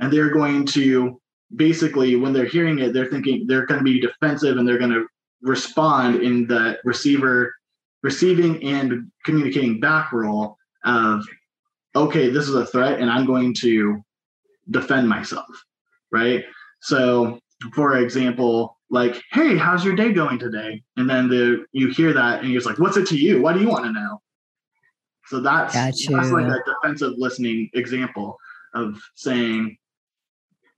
And 0.00 0.12
they're 0.12 0.32
going 0.34 0.66
to 0.66 1.20
basically, 1.54 2.16
when 2.16 2.32
they're 2.32 2.44
hearing 2.44 2.80
it, 2.80 2.92
they're 2.92 3.06
thinking 3.06 3.46
they're 3.46 3.66
going 3.66 3.78
to 3.78 3.84
be 3.84 4.00
defensive 4.00 4.56
and 4.56 4.66
they're 4.66 4.80
going 4.80 4.90
to 4.90 5.06
respond 5.42 6.24
in 6.24 6.48
the 6.48 6.76
receiver 6.82 7.54
receiving 8.02 8.60
and 8.64 9.12
communicating 9.24 9.78
back 9.78 10.10
role 10.10 10.56
of, 10.84 11.24
okay, 11.94 12.30
this 12.30 12.48
is 12.48 12.56
a 12.56 12.66
threat 12.66 12.98
and 12.98 13.08
I'm 13.08 13.26
going 13.26 13.54
to 13.60 14.02
defend 14.70 15.08
myself. 15.08 15.46
Right. 16.10 16.44
So, 16.80 17.38
for 17.76 17.98
example, 17.98 18.77
like, 18.90 19.22
"Hey, 19.32 19.56
how's 19.56 19.84
your 19.84 19.94
day 19.94 20.12
going 20.12 20.38
today?" 20.38 20.82
And 20.96 21.08
then 21.08 21.28
the 21.28 21.64
you 21.72 21.88
hear 21.88 22.12
that, 22.12 22.40
and 22.40 22.48
you're 22.48 22.60
just 22.60 22.66
like, 22.66 22.78
"What's 22.78 22.96
it 22.96 23.06
to 23.08 23.16
you? 23.16 23.40
What 23.42 23.54
do 23.54 23.60
you 23.60 23.68
want 23.68 23.84
to 23.84 23.92
know?" 23.92 24.20
So 25.26 25.40
that's 25.40 25.74
that's 25.74 26.08
like 26.08 26.46
a 26.46 26.62
defensive 26.64 27.14
listening 27.18 27.70
example 27.74 28.38
of 28.74 28.98
saying, 29.14 29.76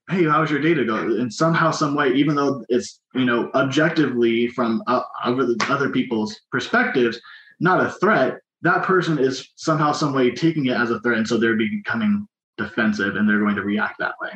"Hey, 0.08 0.24
how's 0.24 0.50
your 0.50 0.60
day 0.60 0.74
to 0.74 0.84
go?" 0.84 0.96
And 0.96 1.32
somehow, 1.32 1.70
some 1.70 1.94
way, 1.94 2.12
even 2.12 2.34
though 2.34 2.64
it's 2.68 3.00
you 3.14 3.24
know 3.24 3.50
objectively 3.54 4.48
from 4.48 4.82
uh, 4.88 5.02
other 5.24 5.54
other 5.68 5.90
people's 5.90 6.38
perspectives, 6.50 7.20
not 7.60 7.84
a 7.84 7.90
threat. 7.90 8.38
That 8.62 8.82
person 8.82 9.18
is 9.18 9.48
somehow, 9.56 9.92
some 9.92 10.12
way 10.12 10.32
taking 10.32 10.66
it 10.66 10.76
as 10.76 10.90
a 10.90 11.00
threat, 11.00 11.16
and 11.16 11.26
so 11.26 11.38
they're 11.38 11.56
becoming 11.56 12.26
defensive, 12.58 13.16
and 13.16 13.28
they're 13.28 13.38
going 13.38 13.56
to 13.56 13.62
react 13.62 13.98
that 14.00 14.14
way. 14.20 14.32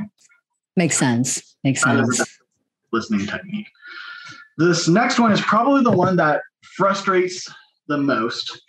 Makes 0.77 0.97
sense. 0.97 1.57
Makes 1.63 1.83
sense. 1.83 2.39
Listening 2.95 3.27
technique. 3.27 3.67
This 4.57 4.87
next 4.87 5.19
one 5.19 5.33
is 5.33 5.41
probably 5.41 5.83
the 5.83 5.91
one 5.91 6.15
that 6.17 6.43
frustrates 6.77 7.53
the 7.89 7.99
most, 7.99 8.63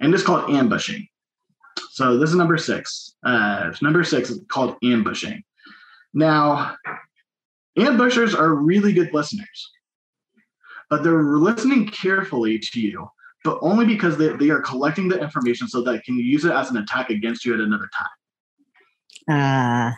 and 0.00 0.12
it's 0.12 0.24
called 0.24 0.50
ambushing. 0.50 1.06
So 1.90 2.18
this 2.18 2.30
is 2.30 2.36
number 2.36 2.58
six. 2.58 3.14
Uh, 3.24 3.72
number 3.80 4.02
six 4.02 4.30
is 4.30 4.40
called 4.48 4.74
ambushing. 4.82 5.44
Now, 6.12 6.74
ambushers 7.78 8.34
are 8.34 8.52
really 8.54 8.92
good 8.92 9.14
listeners, 9.14 9.70
but 10.90 11.04
they're 11.04 11.22
listening 11.22 11.86
carefully 11.86 12.58
to 12.58 12.80
you, 12.80 13.08
but 13.44 13.58
only 13.62 13.86
because 13.86 14.18
they, 14.18 14.34
they 14.36 14.50
are 14.50 14.60
collecting 14.60 15.08
the 15.08 15.20
information 15.20 15.68
so 15.68 15.82
that 15.82 16.02
can 16.02 16.18
use 16.18 16.44
it 16.44 16.52
as 16.52 16.68
an 16.68 16.78
attack 16.78 17.10
against 17.10 17.44
you 17.44 17.54
at 17.54 17.60
another 17.60 17.88
time. 17.96 18.08
Ah, 19.30 19.96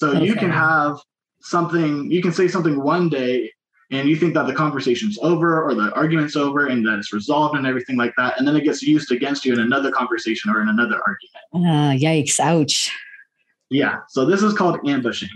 so 0.00 0.10
okay. 0.10 0.24
you 0.24 0.34
can 0.34 0.50
have 0.50 0.98
something, 1.40 2.10
you 2.10 2.22
can 2.22 2.32
say 2.32 2.48
something 2.48 2.82
one 2.82 3.08
day 3.08 3.50
and 3.90 4.08
you 4.08 4.16
think 4.16 4.34
that 4.34 4.46
the 4.46 4.54
conversation's 4.54 5.18
over 5.18 5.62
or 5.62 5.74
the 5.74 5.92
argument's 5.94 6.36
over 6.36 6.66
and 6.66 6.86
that 6.86 6.98
it's 6.98 7.12
resolved 7.12 7.56
and 7.56 7.66
everything 7.66 7.96
like 7.96 8.12
that. 8.16 8.38
And 8.38 8.46
then 8.46 8.56
it 8.56 8.62
gets 8.64 8.82
used 8.82 9.10
against 9.10 9.44
you 9.44 9.52
in 9.52 9.60
another 9.60 9.90
conversation 9.90 10.50
or 10.50 10.60
in 10.62 10.68
another 10.68 11.00
argument. 11.06 11.68
Uh, 11.68 12.06
yikes. 12.06 12.38
Ouch. 12.38 12.90
Yeah. 13.68 13.98
So 14.08 14.24
this 14.24 14.42
is 14.42 14.54
called 14.54 14.78
ambushing. 14.86 15.28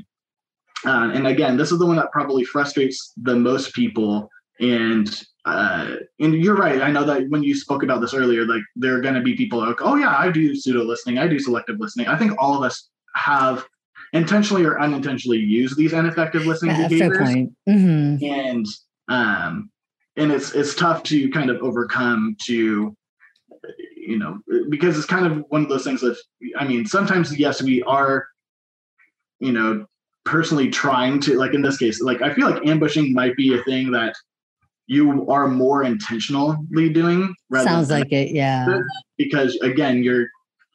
Uh, 0.86 1.10
and 1.14 1.26
again, 1.26 1.56
this 1.56 1.72
is 1.72 1.78
the 1.78 1.86
one 1.86 1.96
that 1.96 2.12
probably 2.12 2.44
frustrates 2.44 3.12
the 3.16 3.34
most 3.34 3.74
people. 3.74 4.28
And 4.60 5.22
uh, 5.46 5.96
and 6.20 6.34
you're 6.34 6.56
right. 6.56 6.80
I 6.80 6.90
know 6.90 7.04
that 7.04 7.28
when 7.28 7.42
you 7.42 7.54
spoke 7.54 7.82
about 7.82 8.00
this 8.00 8.14
earlier, 8.14 8.46
like 8.46 8.62
there 8.76 8.96
are 8.96 9.00
going 9.00 9.14
to 9.14 9.20
be 9.20 9.34
people 9.34 9.58
like, 9.58 9.76
oh 9.80 9.96
yeah, 9.96 10.16
I 10.16 10.30
do 10.30 10.54
pseudo 10.54 10.84
listening, 10.84 11.18
I 11.18 11.26
do 11.26 11.38
selective 11.38 11.78
listening. 11.78 12.06
I 12.06 12.16
think 12.16 12.32
all 12.38 12.56
of 12.56 12.62
us 12.62 12.88
have 13.14 13.66
intentionally 14.14 14.64
or 14.64 14.80
unintentionally 14.80 15.38
use 15.38 15.76
these 15.76 15.92
ineffective 15.92 16.46
listening 16.46 16.76
yeah, 16.76 16.88
behaviors. 16.88 17.28
Mm-hmm. 17.68 18.24
And 18.24 18.66
um, 19.08 19.70
and 20.16 20.32
it's 20.32 20.52
it's 20.52 20.74
tough 20.74 21.02
to 21.04 21.28
kind 21.30 21.50
of 21.50 21.60
overcome 21.62 22.36
to 22.44 22.96
you 23.96 24.18
know 24.18 24.38
because 24.68 24.96
it's 24.96 25.06
kind 25.06 25.26
of 25.26 25.44
one 25.48 25.62
of 25.62 25.68
those 25.68 25.84
things 25.84 26.00
that 26.00 26.16
i 26.58 26.66
mean 26.66 26.84
sometimes 26.84 27.36
yes 27.38 27.62
we 27.62 27.82
are 27.84 28.26
you 29.40 29.50
know 29.50 29.86
personally 30.26 30.68
trying 30.68 31.18
to 31.18 31.38
like 31.38 31.54
in 31.54 31.62
this 31.62 31.78
case 31.78 32.02
like 32.02 32.20
i 32.20 32.32
feel 32.34 32.48
like 32.48 32.64
ambushing 32.66 33.14
might 33.14 33.34
be 33.36 33.58
a 33.58 33.62
thing 33.64 33.90
that 33.90 34.14
you 34.86 35.26
are 35.30 35.48
more 35.48 35.84
intentionally 35.84 36.90
doing 36.90 37.34
sounds 37.54 37.90
like 37.90 38.12
it 38.12 38.30
yeah 38.32 38.78
because 39.16 39.56
again 39.62 40.02
you're 40.02 40.26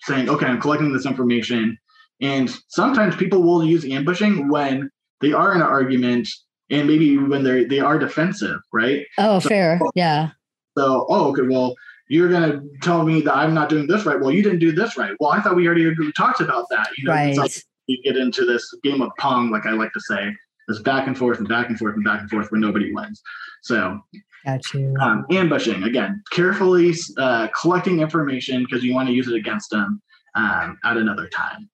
saying 0.02 0.28
okay 0.28 0.48
i'm 0.48 0.60
collecting 0.60 0.92
this 0.92 1.06
information 1.06 1.78
and 2.22 2.50
sometimes 2.68 3.16
people 3.16 3.42
will 3.42 3.64
use 3.64 3.86
ambushing 3.86 4.48
when 4.48 4.90
they 5.22 5.34
are 5.34 5.54
in 5.54 5.62
an 5.62 5.68
argument 5.68 6.28
and 6.70 6.88
maybe 6.88 7.18
when 7.18 7.44
they're 7.44 7.68
they 7.68 7.80
are 7.80 7.98
defensive 7.98 8.60
right 8.74 9.06
oh 9.18 9.40
so, 9.40 9.50
fair 9.50 9.80
yeah 9.96 10.30
so 10.78 11.06
oh 11.10 11.30
okay 11.30 11.44
well 11.44 11.76
you're 12.08 12.30
going 12.30 12.52
to 12.52 12.62
tell 12.82 13.04
me 13.04 13.22
that 13.22 13.36
i'm 13.36 13.54
not 13.54 13.70
doing 13.70 13.88
this 13.88 14.06
right 14.06 14.20
well 14.20 14.32
you 14.32 14.44
didn't 14.44 14.60
do 14.60 14.72
this 14.72 14.98
right 14.98 15.14
well 15.20 15.32
i 15.32 15.42
thought 15.42 15.56
we 15.56 15.68
already 15.68 15.94
talked 16.14 16.42
about 16.42 16.66
that 16.70 16.88
you 16.98 17.06
know 17.06 17.14
right. 17.14 17.38
like 17.38 17.52
you 17.88 18.02
get 18.04 18.18
into 18.18 18.46
this 18.46 18.74
game 18.84 19.02
of 19.02 19.12
pong 19.20 19.50
like 19.52 19.66
i 19.66 19.72
like 19.72 19.92
to 19.94 20.02
say 20.02 20.30
this 20.68 20.80
back 20.80 21.08
and 21.08 21.18
forth 21.18 21.40
and 21.40 21.48
back 21.48 21.70
and 21.70 21.80
forth 21.80 21.96
and 21.96 22.04
back 22.04 22.22
and 22.22 22.30
forth 22.30 22.52
where 22.52 22.62
nobody 22.62 22.94
wins 22.94 23.22
so 23.62 24.00
Got 24.46 24.74
you. 24.74 24.96
Um, 25.00 25.26
ambushing 25.32 25.84
again, 25.84 26.24
carefully 26.32 26.94
uh, 27.18 27.48
collecting 27.60 28.00
information 28.00 28.64
because 28.64 28.84
you 28.84 28.94
want 28.94 29.10
to 29.10 29.14
use 29.14 29.28
it 29.28 29.36
against 29.36 29.70
them 29.70 30.02
um, 30.36 30.78
at 30.84 30.98
another 30.98 31.28
time. 31.28 31.70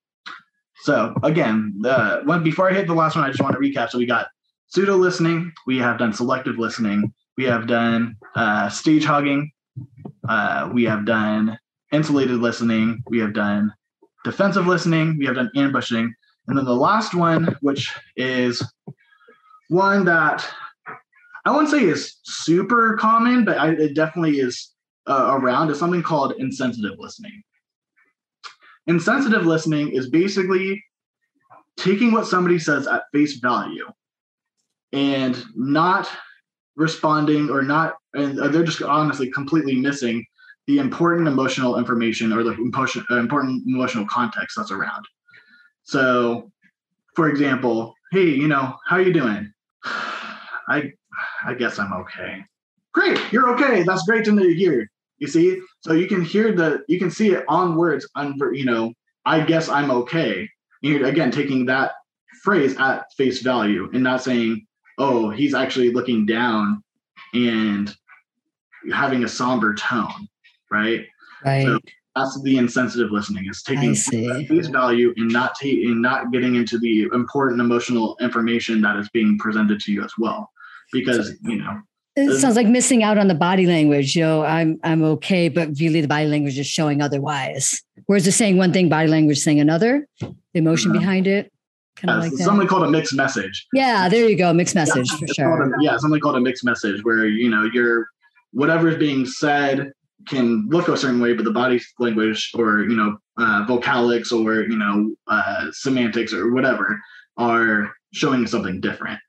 So 0.85 1.15
again, 1.23 1.73
when, 2.25 2.43
before 2.43 2.69
I 2.69 2.75
hit 2.75 2.85
the 2.85 2.93
last 2.93 3.15
one, 3.15 3.25
I 3.25 3.29
just 3.29 3.41
want 3.41 3.55
to 3.55 3.59
recap. 3.59 3.89
So 3.89 3.97
we 3.97 4.05
got 4.05 4.27
pseudo 4.67 4.95
listening, 4.95 5.51
we 5.65 5.79
have 5.79 5.97
done 5.97 6.13
selective 6.13 6.59
listening, 6.59 7.11
we 7.37 7.43
have 7.45 7.65
done 7.65 8.15
uh, 8.35 8.69
stage 8.69 9.03
hogging, 9.03 9.49
uh, 10.29 10.69
we 10.71 10.83
have 10.83 11.03
done 11.03 11.57
insulated 11.91 12.37
listening, 12.37 13.01
we 13.07 13.17
have 13.17 13.33
done 13.33 13.73
defensive 14.23 14.67
listening, 14.67 15.17
we 15.17 15.25
have 15.25 15.33
done 15.33 15.49
ambushing, 15.55 16.13
and 16.47 16.55
then 16.55 16.65
the 16.65 16.75
last 16.75 17.15
one, 17.15 17.55
which 17.61 17.91
is 18.15 18.61
one 19.69 20.05
that 20.05 20.47
I 21.45 21.51
wouldn't 21.51 21.71
say 21.71 21.83
is 21.83 22.17
super 22.25 22.95
common, 22.97 23.43
but 23.43 23.57
I, 23.57 23.69
it 23.71 23.95
definitely 23.95 24.37
is 24.37 24.71
uh, 25.07 25.31
around, 25.41 25.71
is 25.71 25.79
something 25.79 26.03
called 26.03 26.33
insensitive 26.37 26.99
listening. 26.99 27.41
Insensitive 28.87 29.45
listening 29.45 29.93
is 29.93 30.09
basically 30.09 30.83
taking 31.77 32.11
what 32.11 32.27
somebody 32.27 32.59
says 32.59 32.87
at 32.87 33.03
face 33.11 33.39
value 33.39 33.87
and 34.93 35.43
not 35.55 36.09
responding 36.75 37.49
or 37.49 37.61
not 37.61 37.95
and 38.13 38.37
they're 38.37 38.63
just 38.63 38.81
honestly 38.81 39.29
completely 39.31 39.75
missing 39.75 40.25
the 40.67 40.79
important 40.79 41.27
emotional 41.27 41.77
information 41.77 42.33
or 42.33 42.43
the 42.43 42.51
uh, 43.11 43.17
important 43.17 43.63
emotional 43.67 44.05
context 44.09 44.55
that's 44.57 44.71
around. 44.71 45.05
So 45.83 46.51
for 47.15 47.29
example 47.29 47.93
hey 48.11 48.29
you 48.29 48.47
know 48.47 48.75
how 48.85 48.97
are 48.97 49.01
you 49.01 49.13
doing? 49.13 49.51
I 50.67 50.91
i 51.45 51.53
guess 51.53 51.79
i'm 51.79 51.93
okay. 51.93 52.43
Great 52.93 53.19
you're 53.31 53.49
okay. 53.53 53.83
That's 53.83 54.03
great 54.03 54.25
to 54.25 54.35
hear 54.53 54.89
you 55.19 55.27
see 55.27 55.61
so 55.81 55.93
you 55.93 56.07
can 56.07 56.23
hear 56.23 56.53
the 56.53 56.83
you 56.87 56.99
can 56.99 57.11
see 57.11 57.31
it 57.31 57.45
on 57.47 57.75
words 57.75 58.07
on 58.15 58.37
you 58.53 58.65
know 58.65 58.91
i 59.25 59.39
guess 59.39 59.69
i'm 59.69 59.91
okay 59.91 60.47
you're 60.81 61.05
again 61.05 61.31
taking 61.31 61.65
that 61.65 61.93
phrase 62.43 62.75
at 62.77 63.05
face 63.17 63.41
value 63.41 63.89
and 63.93 64.03
not 64.03 64.21
saying 64.21 64.65
oh, 64.97 65.29
he's 65.29 65.53
actually 65.53 65.91
looking 65.91 66.25
down 66.25 66.83
and 67.33 67.95
having 68.93 69.23
a 69.23 69.27
somber 69.27 69.73
tone, 69.75 70.27
right? 70.71 71.05
Right. 71.43 71.65
So 71.65 71.79
that's 72.15 72.41
the 72.43 72.57
insensitive 72.57 73.11
listening 73.11 73.47
is 73.49 73.61
taking 73.61 73.93
face 73.93 74.67
value 74.67 75.13
and 75.17 75.29
not 75.31 75.55
taking 75.55 76.01
not 76.01 76.31
getting 76.31 76.55
into 76.55 76.77
the 76.77 77.03
important 77.13 77.59
emotional 77.59 78.15
information 78.21 78.81
that 78.81 78.95
is 78.97 79.09
being 79.09 79.37
presented 79.37 79.79
to 79.81 79.91
you 79.91 80.03
as 80.03 80.13
well. 80.17 80.49
Because, 80.91 81.33
you 81.41 81.57
know, 81.57 81.81
it 82.15 82.39
sounds 82.39 82.55
like 82.55 82.67
missing 82.67 83.03
out 83.03 83.17
on 83.17 83.27
the 83.27 83.35
body 83.35 83.65
language. 83.65 84.15
You 84.15 84.23
know, 84.23 84.43
I'm 84.43 84.79
I'm 84.83 85.03
okay, 85.03 85.49
but 85.49 85.69
really 85.79 86.01
the 86.01 86.07
body 86.07 86.27
language 86.27 86.57
is 86.57 86.67
showing 86.67 87.01
otherwise. 87.01 87.81
Whereas 88.05 88.25
the 88.25 88.31
saying 88.31 88.57
one 88.57 88.71
thing, 88.71 88.89
body 88.89 89.07
language 89.07 89.39
saying 89.39 89.59
another, 89.59 90.07
the 90.19 90.35
emotion 90.53 90.91
uh-huh. 90.91 90.99
behind 90.99 91.27
it. 91.27 91.51
Kind 91.97 92.11
of 92.11 92.17
uh, 92.17 92.19
like 92.27 92.33
something 92.33 92.67
called 92.67 92.83
a 92.83 92.89
mixed 92.89 93.13
message. 93.13 93.67
Yeah, 93.73 94.09
there 94.09 94.29
you 94.29 94.37
go, 94.37 94.53
mixed 94.53 94.75
message 94.75 95.09
yeah, 95.11 95.17
for 95.17 95.27
sure. 95.33 95.63
A, 95.63 95.83
yeah, 95.83 95.97
something 95.97 96.19
called 96.19 96.35
a 96.35 96.41
mixed 96.41 96.65
message 96.65 97.03
where 97.03 97.25
you 97.25 97.49
know 97.49 97.69
your 97.73 98.07
whatever 98.51 98.89
is 98.89 98.97
being 98.97 99.25
said 99.25 99.91
can 100.27 100.67
look 100.69 100.87
a 100.87 100.97
certain 100.97 101.21
way, 101.21 101.33
but 101.33 101.45
the 101.45 101.51
body 101.51 101.81
language 101.99 102.51
or 102.55 102.81
you 102.81 102.95
know 102.95 103.17
uh, 103.37 103.65
vocalics 103.67 104.31
or 104.31 104.63
you 104.63 104.77
know 104.77 105.13
uh, 105.27 105.67
semantics 105.71 106.33
or 106.33 106.51
whatever 106.53 106.99
are 107.37 107.91
showing 108.13 108.47
something 108.47 108.79
different. 108.79 109.19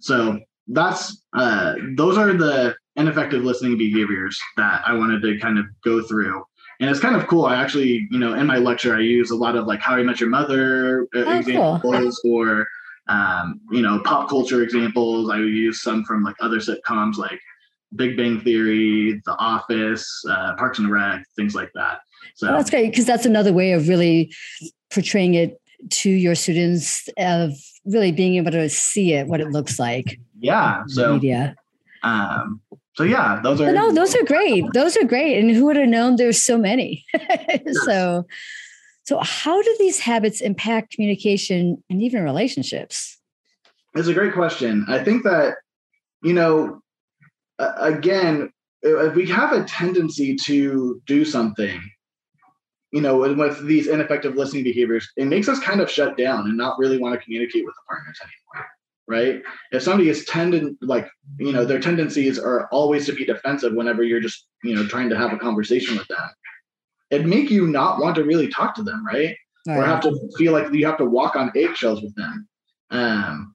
So 0.00 0.40
that's 0.72 1.22
uh, 1.32 1.74
those 1.96 2.16
are 2.18 2.32
the 2.32 2.74
ineffective 2.96 3.42
listening 3.42 3.78
behaviors 3.78 4.38
that 4.56 4.82
I 4.86 4.94
wanted 4.94 5.22
to 5.22 5.38
kind 5.38 5.58
of 5.58 5.66
go 5.82 6.02
through 6.02 6.44
and 6.80 6.88
it's 6.88 6.98
kind 6.98 7.14
of 7.14 7.26
cool. 7.28 7.44
I 7.44 7.56
actually, 7.56 8.08
you 8.10 8.18
know, 8.18 8.32
in 8.34 8.46
my 8.46 8.56
lecture, 8.56 8.96
I 8.96 9.00
use 9.00 9.30
a 9.30 9.36
lot 9.36 9.54
of 9.54 9.66
like 9.66 9.80
How 9.80 9.96
I 9.96 10.02
Met 10.02 10.18
Your 10.18 10.30
Mother 10.30 11.02
uh, 11.14 11.24
oh, 11.26 11.38
examples 11.38 12.20
cool. 12.22 12.40
or, 12.40 12.66
um, 13.06 13.60
you 13.70 13.82
know, 13.82 14.00
pop 14.02 14.30
culture 14.30 14.62
examples. 14.62 15.30
I 15.30 15.36
use 15.36 15.82
some 15.82 16.04
from 16.04 16.24
like 16.24 16.36
other 16.40 16.56
sitcoms 16.56 17.16
like 17.16 17.38
Big 17.94 18.16
Bang 18.16 18.40
Theory, 18.40 19.20
The 19.26 19.36
Office, 19.36 20.24
uh, 20.30 20.54
Parks 20.56 20.78
and 20.78 20.90
Rec, 20.90 21.22
things 21.36 21.54
like 21.54 21.70
that. 21.74 21.98
So 22.34 22.48
oh, 22.48 22.52
that's 22.52 22.70
great 22.70 22.90
because 22.90 23.04
that's 23.04 23.26
another 23.26 23.52
way 23.52 23.72
of 23.72 23.86
really 23.88 24.32
portraying 24.90 25.34
it 25.34 25.60
to 25.90 26.10
your 26.10 26.34
students 26.34 27.10
of 27.18 27.52
really 27.84 28.12
being 28.12 28.36
able 28.36 28.52
to 28.52 28.70
see 28.70 29.12
it, 29.12 29.26
what 29.26 29.40
it 29.40 29.48
looks 29.50 29.78
like. 29.78 30.18
Yeah. 30.40 30.82
So 30.86 31.14
media. 31.14 31.54
Um, 32.02 32.60
so 32.94 33.04
yeah, 33.04 33.40
those 33.42 33.60
are 33.60 33.72
no, 33.72 33.92
those 33.92 34.14
are 34.14 34.24
great. 34.24 34.64
Those 34.74 34.96
are 34.96 35.04
great. 35.04 35.38
And 35.38 35.50
who 35.50 35.66
would 35.66 35.76
have 35.76 35.88
known 35.88 36.16
there's 36.16 36.42
so 36.42 36.58
many? 36.58 37.04
so 37.84 38.26
so 39.04 39.18
how 39.22 39.60
do 39.62 39.76
these 39.78 39.98
habits 39.98 40.40
impact 40.40 40.92
communication 40.94 41.82
and 41.88 42.02
even 42.02 42.22
relationships? 42.22 43.18
It's 43.94 44.08
a 44.08 44.14
great 44.14 44.34
question. 44.34 44.84
I 44.88 45.02
think 45.02 45.24
that, 45.24 45.54
you 46.22 46.32
know, 46.32 46.80
again, 47.58 48.52
if 48.82 49.14
we 49.14 49.28
have 49.28 49.52
a 49.52 49.64
tendency 49.64 50.36
to 50.44 51.02
do 51.06 51.24
something, 51.24 51.80
you 52.92 53.00
know, 53.00 53.16
with 53.16 53.66
these 53.66 53.88
ineffective 53.88 54.36
listening 54.36 54.64
behaviors, 54.64 55.08
it 55.16 55.26
makes 55.26 55.48
us 55.48 55.58
kind 55.60 55.80
of 55.80 55.90
shut 55.90 56.16
down 56.16 56.46
and 56.46 56.56
not 56.56 56.78
really 56.78 56.98
want 56.98 57.18
to 57.18 57.24
communicate 57.24 57.64
with 57.64 57.74
the 57.74 57.82
partners 57.88 58.18
anymore 58.22 58.68
right? 59.10 59.42
If 59.72 59.82
somebody 59.82 60.08
is 60.08 60.24
tending 60.24 60.78
like, 60.80 61.08
you 61.38 61.52
know, 61.52 61.64
their 61.64 61.80
tendencies 61.80 62.38
are 62.38 62.68
always 62.68 63.04
to 63.06 63.12
be 63.12 63.24
defensive 63.24 63.74
whenever 63.74 64.02
you're 64.02 64.20
just, 64.20 64.46
you 64.62 64.74
know, 64.74 64.86
trying 64.86 65.10
to 65.10 65.16
have 65.16 65.32
a 65.32 65.38
conversation 65.38 65.98
with 65.98 66.06
them, 66.08 66.30
it 67.10 67.26
make 67.26 67.50
you 67.50 67.66
not 67.66 68.00
want 68.00 68.14
to 68.16 68.24
really 68.24 68.48
talk 68.48 68.74
to 68.76 68.82
them, 68.82 69.04
right? 69.04 69.36
right. 69.66 69.78
Or 69.78 69.84
have 69.84 70.00
to 70.02 70.30
feel 70.38 70.52
like 70.52 70.72
you 70.72 70.86
have 70.86 70.98
to 70.98 71.04
walk 71.04 71.34
on 71.34 71.50
eggshells 71.56 72.00
with 72.00 72.14
them. 72.14 72.48
Um, 72.90 73.54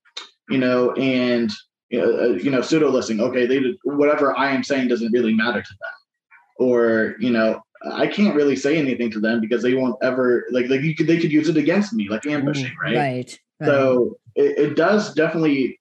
you 0.50 0.58
know, 0.58 0.92
and 0.94 1.52
uh, 1.94 2.34
you 2.34 2.52
know, 2.52 2.62
pseudo 2.62 2.90
listening. 2.90 3.22
Okay, 3.22 3.46
they 3.46 3.60
did 3.60 3.78
whatever 3.84 4.38
I 4.38 4.52
am 4.52 4.64
saying 4.64 4.90
doesn't 4.90 5.12
really 5.12 5.34
matter 5.34 5.62
to 5.62 5.70
them, 5.70 6.68
or 6.68 7.16
you 7.20 7.32
know, 7.32 7.62
I 7.92 8.08
can't 8.08 8.36
really 8.36 8.56
say 8.56 8.78
anything 8.78 9.10
to 9.12 9.20
them 9.20 9.42
because 9.42 9.64
they 9.64 9.74
won't 9.74 9.96
ever 10.04 10.46
like 10.52 10.68
like 10.68 10.82
you 10.82 10.96
could 10.96 11.08
they 11.08 11.20
could 11.20 11.32
use 11.32 11.50
it 11.50 11.58
against 11.58 11.94
me 11.94 12.08
like 12.10 12.26
ambushing, 12.26 12.76
right? 12.82 12.96
Right. 12.96 13.40
right. 13.60 13.68
So 13.68 14.18
it, 14.36 14.58
it 14.58 14.76
does 14.76 15.14
definitely 15.14 15.80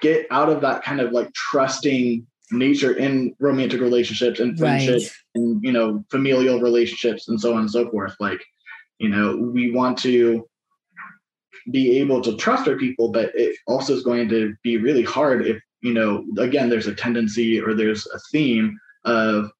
get 0.00 0.26
out 0.30 0.50
of 0.50 0.60
that 0.60 0.82
kind 0.82 1.00
of 1.00 1.12
like 1.12 1.32
trusting 1.32 2.26
nature 2.50 2.92
in 2.92 3.34
romantic 3.40 3.80
relationships 3.80 4.38
and 4.38 4.58
friendships 4.58 5.04
right. 5.04 5.42
and 5.42 5.62
you 5.62 5.72
know 5.72 6.04
familial 6.10 6.60
relationships 6.60 7.28
and 7.28 7.40
so 7.40 7.54
on 7.54 7.60
and 7.60 7.70
so 7.70 7.90
forth. 7.90 8.14
Like 8.20 8.44
you 8.98 9.08
know 9.08 9.36
we 9.36 9.70
want 9.70 9.98
to 9.98 10.48
be 11.70 11.98
able 11.98 12.20
to 12.20 12.36
trust 12.36 12.68
our 12.68 12.76
people 12.76 13.10
but 13.10 13.30
it 13.34 13.56
also 13.66 13.94
is 13.94 14.02
going 14.02 14.28
to 14.28 14.54
be 14.62 14.76
really 14.76 15.02
hard 15.02 15.46
if 15.46 15.58
you 15.80 15.94
know 15.94 16.22
again 16.38 16.68
there's 16.68 16.86
a 16.86 16.94
tendency 16.94 17.58
or 17.58 17.72
there's 17.72 18.06
a 18.08 18.18
theme 18.30 18.78
of 19.06 19.50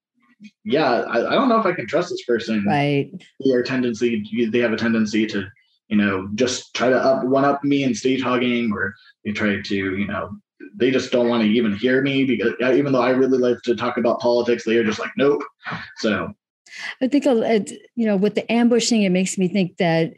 yeah 0.65 1.01
i, 1.09 1.27
I 1.27 1.31
don't 1.31 1.49
know 1.49 1.59
if 1.59 1.65
i 1.65 1.73
can 1.73 1.87
trust 1.87 2.11
this 2.11 2.25
person. 2.25 2.65
Right. 2.67 3.11
Their 3.41 3.63
tendency 3.63 4.49
they 4.51 4.59
have 4.59 4.73
a 4.73 4.77
tendency 4.77 5.27
to 5.29 5.47
you 5.89 5.97
know, 5.97 6.29
just 6.35 6.75
try 6.75 6.89
to 6.89 6.97
up 6.97 7.25
one 7.25 7.45
up 7.45 7.63
me 7.65 7.85
in 7.85 7.95
stage 7.95 8.23
hogging, 8.23 8.73
or 8.73 8.95
they 9.25 9.33
try 9.33 9.61
to, 9.61 9.75
you 9.75 10.07
know, 10.07 10.31
they 10.77 10.91
just 10.91 11.13
don't 11.13 11.29
want 11.29 11.43
to 11.43 11.49
even 11.49 11.75
hear 11.75 12.03
me 12.03 12.25
because 12.25 12.55
even 12.61 12.93
though 12.93 13.03
I 13.03 13.11
really 13.11 13.39
like 13.39 13.63
to 13.63 13.77
talk 13.77 13.97
about 13.97 14.21
politics, 14.21 14.65
they 14.65 14.77
are 14.77 14.85
just 14.85 14.99
like, 14.99 15.13
nope. 15.17 15.43
So 15.99 16.33
I 17.01 17.09
think, 17.09 17.25
you 17.27 18.07
know, 18.07 18.17
with 18.17 18.35
the 18.35 18.51
ambushing, 18.51 19.03
it 19.03 19.11
makes 19.11 19.39
me 19.39 19.47
think 19.49 19.77
that 19.77 20.15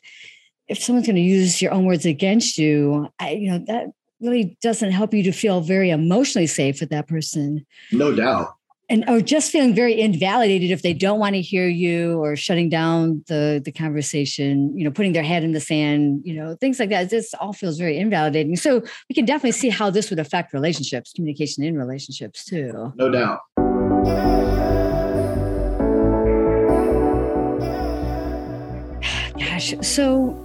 if 0.68 0.82
someone's 0.82 1.06
going 1.06 1.16
to 1.16 1.23
use 1.23 1.61
your 1.61 1.73
own 1.73 1.85
words 1.85 2.06
against 2.06 2.58
you, 2.58 3.08
I, 3.18 3.32
you 3.32 3.50
know, 3.50 3.58
that 3.66 3.88
really 4.20 4.56
doesn't 4.62 4.92
help 4.92 5.12
you 5.12 5.23
to 5.25 5.32
feel 5.32 5.61
very 5.61 5.90
emotionally 5.90 6.46
safe 6.46 6.80
with 6.80 6.90
that 6.90 7.06
person. 7.06 7.66
No 7.92 8.14
doubt. 8.14 8.55
And 8.88 9.05
or 9.09 9.21
just 9.21 9.50
feeling 9.50 9.75
very 9.75 10.00
invalidated 10.00 10.71
if 10.71 10.83
they 10.83 10.95
don't 10.95 11.19
want 11.19 11.35
to 11.35 11.40
hear 11.40 11.66
you 11.66 12.21
or 12.21 12.37
shutting 12.37 12.69
down 12.69 13.25
the 13.26 13.61
the 13.64 13.73
conversation, 13.73 14.78
you 14.78 14.85
know, 14.85 14.93
putting 14.93 15.12
their 15.12 15.25
head 15.25 15.43
in 15.43 15.50
the 15.50 15.61
sand, 15.61 16.21
you 16.25 16.35
know, 16.35 16.55
things 16.61 16.78
like 16.78 16.90
that. 16.90 17.11
This 17.11 17.35
all 17.35 17.52
feels 17.52 17.78
very 17.78 17.99
invalidating. 17.99 18.55
So 18.55 18.85
we 19.09 19.14
can 19.14 19.25
definitely 19.25 19.52
see 19.52 19.71
how 19.71 19.90
this 19.90 20.09
would 20.09 20.21
affect 20.21 20.52
relationships, 20.52 21.12
communication 21.12 21.64
in 21.64 21.76
relationships 21.76 22.45
too. 22.45 22.93
No 22.95 23.11
doubt. 23.11 23.40
Gosh, 29.37 29.75
so 29.83 30.40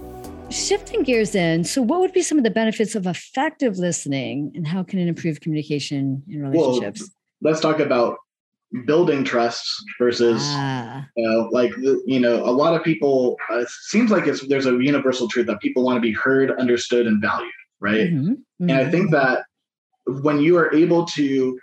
shifting 0.50 1.04
gears 1.04 1.36
in, 1.36 1.62
so 1.62 1.80
what 1.80 2.00
would 2.00 2.12
be 2.12 2.22
some 2.22 2.38
of 2.38 2.44
the 2.44 2.50
benefits 2.50 2.96
of 2.96 3.06
effective 3.06 3.78
listening 3.78 4.50
and 4.56 4.66
how 4.66 4.82
can 4.82 4.98
it 4.98 5.06
improve 5.06 5.40
communication 5.40 6.24
in 6.28 6.42
relationships? 6.42 7.08
Well, 7.40 7.52
let's 7.52 7.60
talk 7.60 7.78
about 7.78 8.18
building 8.86 9.22
trust 9.22 9.64
versus 9.98 10.40
ah. 10.42 11.06
you 11.16 11.28
know 11.28 11.48
like 11.52 11.72
you 12.06 12.18
know 12.18 12.42
a 12.44 12.50
lot 12.50 12.74
of 12.74 12.82
people 12.82 13.36
uh, 13.50 13.58
it 13.58 13.68
seems 13.68 14.10
like 14.10 14.26
it's 14.26 14.46
there's 14.46 14.66
a 14.66 14.82
universal 14.82 15.28
truth 15.28 15.46
that 15.46 15.60
people 15.60 15.82
want 15.82 15.96
to 15.96 16.00
be 16.00 16.12
heard 16.12 16.50
understood 16.58 17.06
and 17.06 17.20
valued 17.20 17.52
right 17.80 18.10
mm-hmm. 18.10 18.30
Mm-hmm. 18.30 18.70
and 18.70 18.78
i 18.78 18.90
think 18.90 19.10
that 19.10 19.44
when 20.06 20.40
you 20.40 20.56
are 20.56 20.72
able 20.74 21.04
to 21.06 21.58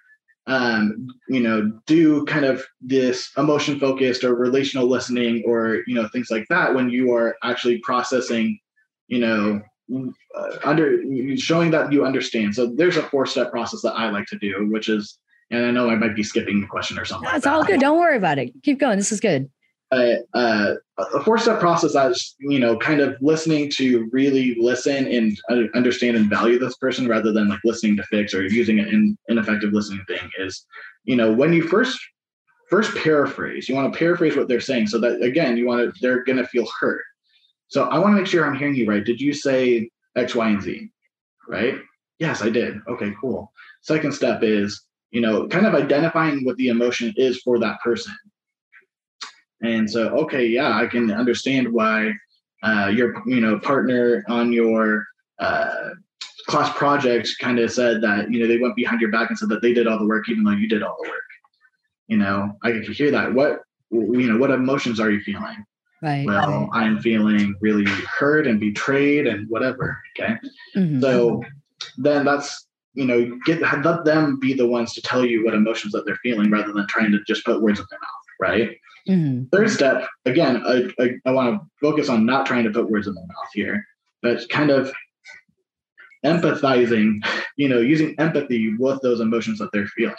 um, 0.50 1.08
you 1.28 1.40
know, 1.40 1.72
do 1.86 2.26
kind 2.26 2.44
of 2.44 2.66
this 2.82 3.30
emotion 3.38 3.80
focused 3.80 4.24
or 4.24 4.34
relational 4.34 4.88
listening 4.88 5.44
or, 5.46 5.84
you 5.86 5.94
know, 5.94 6.08
things 6.08 6.32
like 6.32 6.48
that 6.50 6.74
when 6.74 6.90
you 6.90 7.14
are 7.14 7.36
actually 7.44 7.78
processing, 7.80 8.58
you 9.08 9.20
know, 9.20 9.62
uh, 10.36 10.58
under 10.64 11.04
showing 11.36 11.70
that 11.70 11.92
you 11.92 12.04
understand. 12.04 12.56
So 12.56 12.66
there's 12.66 12.98
a 12.98 13.04
four 13.04 13.28
step 13.28 13.52
process 13.52 13.84
that 13.84 13.94
I 13.94 14.10
like 14.10 14.26
to 14.28 14.40
do, 14.40 14.68
which 14.72 14.90
is, 14.90 15.20
and 15.52 15.66
I 15.66 15.72
know 15.72 15.90
I 15.90 15.96
might 15.96 16.16
be 16.16 16.24
skipping 16.24 16.62
the 16.62 16.68
question 16.68 16.98
or 17.00 17.06
something. 17.06 17.30
That's 17.32 17.46
like 17.46 17.56
all 17.56 17.64
good. 17.64 17.80
Don't 17.80 18.00
worry 18.00 18.18
about 18.18 18.38
it. 18.38 18.52
Keep 18.64 18.80
going. 18.80 18.98
This 18.98 19.12
is 19.12 19.20
good 19.20 19.50
uh, 19.92 20.16
a, 20.36 20.40
a, 20.98 21.04
a 21.16 21.24
four 21.24 21.38
step 21.38 21.60
process 21.60 21.96
as 21.96 22.36
you 22.40 22.60
know 22.60 22.78
kind 22.78 23.02
of 23.02 23.16
listening 23.22 23.70
to 23.72 24.08
really 24.12 24.56
listen 24.60 25.08
and 25.08 25.38
understand 25.74 26.16
and 26.16 26.30
value 26.30 26.60
this 26.60 26.78
person 26.78 27.08
rather 27.08 27.32
than 27.32 27.50
like 27.50 27.60
listening 27.64 27.98
to 27.98 28.04
fix 28.04 28.34
or 28.34 28.46
using 28.46 28.80
an 28.80 29.18
ineffective 29.30 29.74
listening 29.74 30.04
thing 30.08 30.30
is 30.38 30.66
you 31.06 31.16
know 31.16 31.32
when 31.32 31.54
you 31.54 31.68
first 31.68 32.00
first 32.70 32.96
paraphrase 32.98 33.68
you 33.68 33.76
want 33.76 33.92
to 33.92 33.98
paraphrase 33.98 34.36
what 34.36 34.48
they're 34.48 34.62
saying 34.62 34.86
so 34.86 35.00
that 35.00 35.22
again 35.22 35.58
you 35.58 35.66
want 35.66 35.82
to 35.82 36.00
they're 36.02 36.24
going 36.24 36.38
to 36.38 36.48
feel 36.48 36.68
hurt 36.80 37.02
so 37.68 37.86
i 37.86 37.98
want 37.98 38.14
to 38.14 38.22
make 38.22 38.28
sure 38.28 38.46
i'm 38.46 38.56
hearing 38.56 38.76
you 38.76 38.88
right 38.88 39.06
did 39.06 39.20
you 39.20 39.34
say 39.34 39.90
x 40.16 40.36
y 40.36 40.50
and 40.50 40.62
z 40.62 40.90
right 41.48 41.76
yes 42.20 42.44
i 42.44 42.50
did 42.50 42.78
okay 42.88 43.12
cool 43.20 43.52
second 43.82 44.12
step 44.12 44.44
is 44.44 44.84
you 45.12 45.22
know 45.22 45.48
kind 45.48 45.66
of 45.66 45.76
identifying 45.76 46.44
what 46.46 46.56
the 46.58 46.70
emotion 46.70 47.14
is 47.18 47.42
for 47.42 47.60
that 47.60 47.80
person 47.82 48.14
and 49.62 49.90
so, 49.90 50.10
okay, 50.10 50.46
yeah, 50.46 50.78
I 50.78 50.88
can 50.88 51.12
understand 51.12 51.72
why 51.72 52.14
uh, 52.64 52.92
your 52.94 53.22
you 53.26 53.42
know 53.42 53.60
partner 53.60 54.24
on 54.28 54.54
your 54.54 55.06
uh, 55.40 55.90
class 56.48 56.76
project 56.78 57.30
kind 57.40 57.60
of 57.60 57.72
said 57.72 58.02
that 58.02 58.32
you 58.32 58.40
know 58.40 58.48
they 58.48 58.58
went 58.58 58.76
behind 58.76 59.02
your 59.02 59.12
back 59.12 59.30
and 59.30 59.38
said 59.38 59.50
that 59.50 59.62
they 59.62 59.74
did 59.74 59.88
all 59.88 60.00
the 60.00 60.08
work 60.08 60.30
even 60.30 60.44
though 60.44 60.52
you 60.52 60.68
did 60.68 60.84
all 60.84 60.98
the 61.02 61.10
work. 61.10 61.20
You 62.08 62.18
know, 62.18 62.58
I 62.64 62.72
can 62.72 62.84
hear 62.84 63.12
that. 63.12 63.34
What 63.34 63.62
you 63.92 64.32
know, 64.32 64.38
what 64.38 64.52
emotions 64.52 65.00
are 65.00 65.12
you 65.12 65.22
feeling? 65.22 65.66
Right. 66.02 66.26
Well, 66.26 66.70
I'm 66.72 67.00
feeling 67.00 67.56
really 67.60 67.86
hurt 67.86 68.48
and 68.48 68.60
betrayed 68.60 69.28
and 69.28 69.50
whatever. 69.50 70.02
Okay. 70.18 70.36
Mm-hmm. 70.76 71.02
So 71.02 71.44
then 71.98 72.24
that's 72.24 72.68
you 73.00 73.06
know 73.06 73.40
get 73.46 73.62
let 73.62 74.04
them 74.04 74.38
be 74.40 74.54
the 74.54 74.68
ones 74.68 74.94
to 74.94 75.02
tell 75.02 75.26
you 75.26 75.46
what 75.46 75.54
emotions 75.54 75.94
that 75.94 76.06
they're 76.06 76.20
feeling 76.22 76.52
rather 76.52 76.74
than 76.74 76.86
trying 76.88 77.12
to 77.12 77.24
just 77.26 77.46
put 77.46 77.62
words 77.62 77.80
in 77.80 77.86
their 77.90 78.00
mouth 78.00 78.10
right? 78.42 78.78
Mm-hmm. 79.08 79.46
third 79.56 79.70
step 79.70 80.08
again 80.26 80.62
I, 80.66 80.92
I, 81.02 81.12
I 81.26 81.32
want 81.32 81.56
to 81.56 81.68
focus 81.82 82.10
on 82.10 82.26
not 82.26 82.46
trying 82.46 82.66
to 82.66 82.72
put 82.72 82.92
words 82.92 83.08
in 83.08 83.16
their 83.16 83.26
mouth 83.26 83.50
here 83.54 83.86
but 84.22 84.48
kind 84.50 84.70
of 84.70 84.92
empathizing 86.26 87.26
you 87.56 87.70
know 87.70 87.80
using 87.80 88.16
empathy 88.20 88.76
with 88.78 89.02
those 89.02 89.22
emotions 89.22 89.58
that 89.60 89.72
they're 89.72 89.88
feeling. 89.88 90.16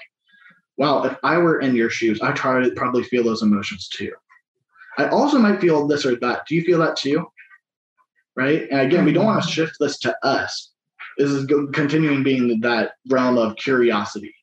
Well 0.78 1.04
if 1.04 1.16
i 1.22 1.36
were 1.36 1.60
in 1.60 1.76
your 1.76 1.90
shoes 1.90 2.20
i 2.22 2.32
try 2.32 2.62
to 2.62 2.70
probably 2.72 3.02
feel 3.04 3.22
those 3.22 3.42
emotions 3.42 3.88
too. 3.88 4.12
I 4.96 5.08
also 5.08 5.38
might 5.38 5.60
feel 5.60 5.86
this 5.86 6.04
or 6.04 6.16
that. 6.16 6.46
Do 6.46 6.54
you 6.54 6.62
feel 6.62 6.78
that 6.78 6.96
too? 6.96 7.26
Right? 8.34 8.66
And 8.70 8.80
again 8.80 9.04
we 9.04 9.12
don't 9.12 9.26
want 9.26 9.42
to 9.42 9.46
mm-hmm. 9.46 9.54
shift 9.54 9.76
this 9.78 9.98
to 9.98 10.16
us 10.24 10.70
is 11.18 11.46
continuing 11.72 12.22
being 12.22 12.60
that 12.60 12.92
realm 13.08 13.38
of 13.38 13.56
curiosity 13.56 14.34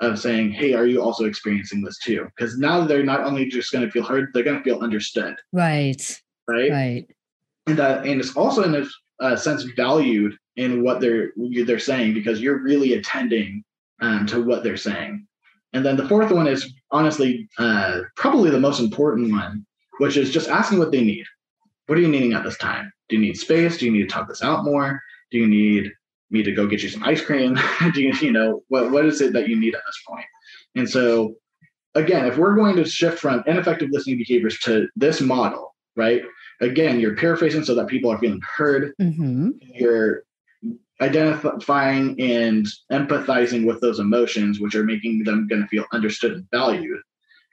of 0.00 0.18
saying, 0.18 0.52
"Hey, 0.52 0.74
are 0.74 0.86
you 0.86 1.00
also 1.02 1.24
experiencing 1.24 1.82
this 1.82 1.98
too?" 1.98 2.26
Because 2.36 2.58
now 2.58 2.84
they're 2.84 3.04
not 3.04 3.24
only 3.24 3.46
just 3.46 3.72
going 3.72 3.84
to 3.84 3.90
feel 3.90 4.04
heard, 4.04 4.30
they're 4.32 4.42
going 4.42 4.58
to 4.58 4.64
feel 4.64 4.80
understood. 4.80 5.36
Right. 5.52 6.20
Right. 6.48 6.70
Right. 6.70 7.06
And 7.66 7.78
that, 7.78 8.06
and 8.06 8.20
it's 8.20 8.36
also 8.36 8.62
in 8.62 8.74
a, 8.74 8.84
a 9.24 9.36
sense 9.36 9.62
valued 9.76 10.36
in 10.56 10.82
what 10.82 11.00
they're 11.00 11.32
they're 11.64 11.78
saying 11.78 12.14
because 12.14 12.40
you're 12.40 12.62
really 12.62 12.94
attending 12.94 13.64
um, 14.00 14.26
to 14.26 14.42
what 14.42 14.62
they're 14.62 14.76
saying. 14.76 15.26
And 15.72 15.84
then 15.84 15.96
the 15.96 16.08
fourth 16.08 16.30
one 16.30 16.46
is 16.46 16.72
honestly 16.90 17.48
uh, 17.58 18.02
probably 18.16 18.50
the 18.50 18.60
most 18.60 18.80
important 18.80 19.32
one, 19.32 19.66
which 19.98 20.16
is 20.16 20.30
just 20.30 20.48
asking 20.48 20.78
what 20.78 20.92
they 20.92 21.02
need. 21.02 21.24
What 21.86 21.98
are 21.98 22.00
you 22.00 22.08
needing 22.08 22.32
at 22.32 22.44
this 22.44 22.56
time? 22.58 22.92
Do 23.08 23.16
you 23.16 23.22
need 23.22 23.36
space? 23.36 23.78
Do 23.78 23.86
you 23.86 23.92
need 23.92 24.02
to 24.02 24.06
talk 24.06 24.28
this 24.28 24.42
out 24.42 24.64
more? 24.64 25.00
Do 25.34 25.40
you 25.40 25.48
need 25.48 25.90
me 26.30 26.44
to 26.44 26.52
go 26.52 26.68
get 26.68 26.84
you 26.84 26.88
some 26.88 27.02
ice 27.02 27.20
cream? 27.20 27.58
Do 27.92 28.00
you, 28.00 28.12
you 28.20 28.30
know, 28.30 28.62
what, 28.68 28.92
what 28.92 29.04
is 29.04 29.20
it 29.20 29.32
that 29.32 29.48
you 29.48 29.58
need 29.58 29.74
at 29.74 29.82
this 29.84 30.00
point? 30.06 30.26
And 30.76 30.88
so, 30.88 31.34
again, 31.96 32.24
if 32.26 32.38
we're 32.38 32.54
going 32.54 32.76
to 32.76 32.84
shift 32.84 33.18
from 33.18 33.42
ineffective 33.48 33.88
listening 33.90 34.18
behaviors 34.18 34.60
to 34.60 34.86
this 34.94 35.20
model, 35.20 35.74
right? 35.96 36.22
Again, 36.60 37.00
you're 37.00 37.16
paraphrasing 37.16 37.64
so 37.64 37.74
that 37.74 37.88
people 37.88 38.12
are 38.12 38.18
feeling 38.20 38.40
heard. 38.56 38.94
Mm-hmm. 39.02 39.50
You're 39.60 40.22
identifying 41.00 42.20
and 42.20 42.68
empathizing 42.92 43.66
with 43.66 43.80
those 43.80 43.98
emotions, 43.98 44.60
which 44.60 44.76
are 44.76 44.84
making 44.84 45.24
them 45.24 45.48
going 45.48 45.62
to 45.62 45.68
feel 45.68 45.84
understood 45.92 46.30
and 46.30 46.46
valued, 46.52 47.00